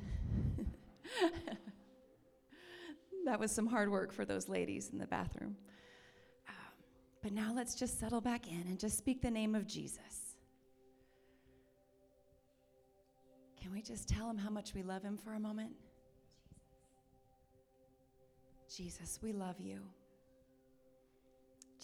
[3.25, 5.57] that was some hard work for those ladies in the bathroom.
[6.49, 6.55] Um,
[7.23, 10.37] but now let's just settle back in and just speak the name of Jesus.
[13.61, 15.71] Can we just tell him how much we love him for a moment?
[18.75, 19.81] Jesus, we love you.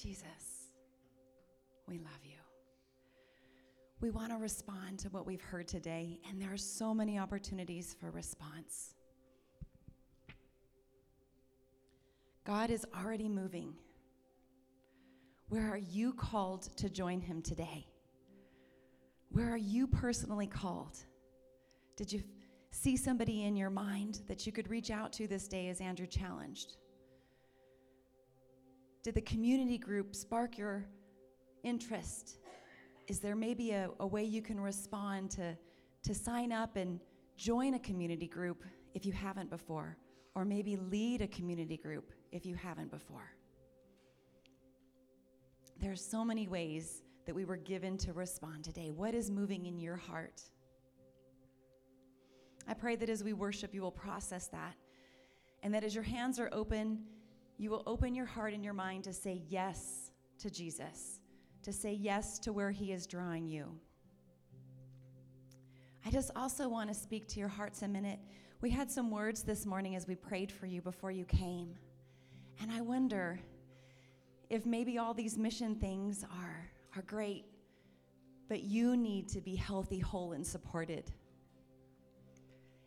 [0.01, 0.71] Jesus,
[1.87, 2.39] we love you.
[4.01, 7.97] We want to respond to what we've heard today, and there are so many opportunities
[7.99, 8.95] for response.
[12.49, 13.75] God is already moving.
[15.51, 17.87] Where are you called to join him today?
[19.29, 20.97] Where are you personally called?
[21.95, 22.23] Did you
[22.71, 26.07] see somebody in your mind that you could reach out to this day as Andrew
[26.07, 26.79] challenged?
[29.03, 30.87] Did the community group spark your
[31.65, 32.39] interest?
[33.09, 35.55] Is there maybe a, a way you can respond to,
[36.03, 36.99] to sign up and
[37.37, 39.99] join a community group if you haven't before?
[40.35, 43.31] Or maybe lead a community group if you haven't before?
[45.81, 48.91] There are so many ways that we were given to respond today.
[48.91, 50.43] What is moving in your heart?
[52.67, 54.75] I pray that as we worship, you will process that.
[55.63, 57.01] And that as your hands are open,
[57.57, 61.21] you will open your heart and your mind to say yes to Jesus,
[61.63, 63.79] to say yes to where He is drawing you.
[66.07, 68.21] I just also want to speak to your hearts a minute.
[68.61, 71.75] We had some words this morning as we prayed for you before you came.
[72.61, 73.39] And I wonder
[74.51, 77.45] if maybe all these mission things are, are great,
[78.49, 81.11] but you need to be healthy, whole, and supported.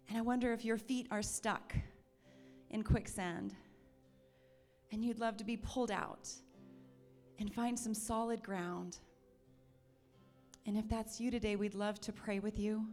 [0.09, 1.73] And I wonder if your feet are stuck
[2.69, 3.55] in quicksand
[4.91, 6.29] and you'd love to be pulled out
[7.39, 8.97] and find some solid ground.
[10.65, 12.85] And if that's you today, we'd love to pray with you.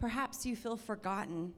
[0.00, 1.52] Perhaps you feel forgotten.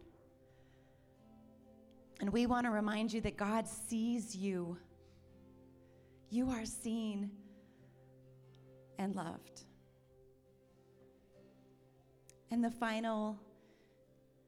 [2.21, 4.79] And we want to remind you that God sees you.
[6.31, 7.31] You are seen
[8.99, 9.62] and loved.
[12.51, 13.39] And the final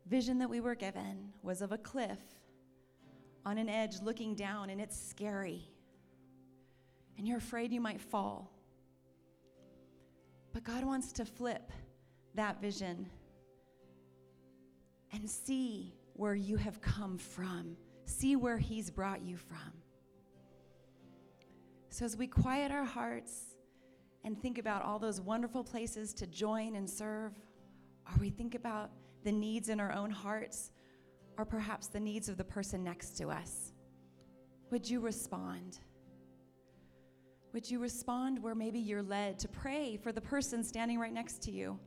[0.07, 2.19] vision that we were given was of a cliff
[3.45, 5.69] on an edge looking down, and it's scary.
[7.17, 8.51] And you're afraid you might fall.
[10.53, 11.71] But God wants to flip
[12.35, 13.07] that vision
[15.13, 19.73] and see where you have come from, see where He's brought you from.
[21.91, 23.55] So, as we quiet our hearts
[24.25, 27.33] and think about all those wonderful places to join and serve,
[28.05, 28.91] or we think about
[29.23, 30.73] the needs in our own hearts,
[31.39, 33.73] or perhaps the needs of the person next to us,
[34.71, 35.79] would you respond?
[37.53, 41.43] Would you respond where maybe you're led to pray for the person standing right next
[41.43, 41.79] to you?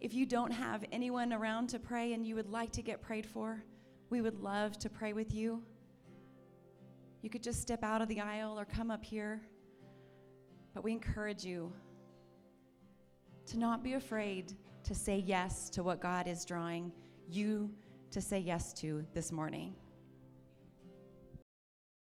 [0.00, 3.26] If you don't have anyone around to pray and you would like to get prayed
[3.26, 3.64] for,
[4.10, 5.62] we would love to pray with you.
[7.22, 9.40] You could just step out of the aisle or come up here.
[10.72, 11.72] But we encourage you
[13.46, 14.52] to not be afraid
[14.84, 16.92] to say yes to what God is drawing
[17.28, 17.70] you
[18.10, 19.74] to say yes to this morning.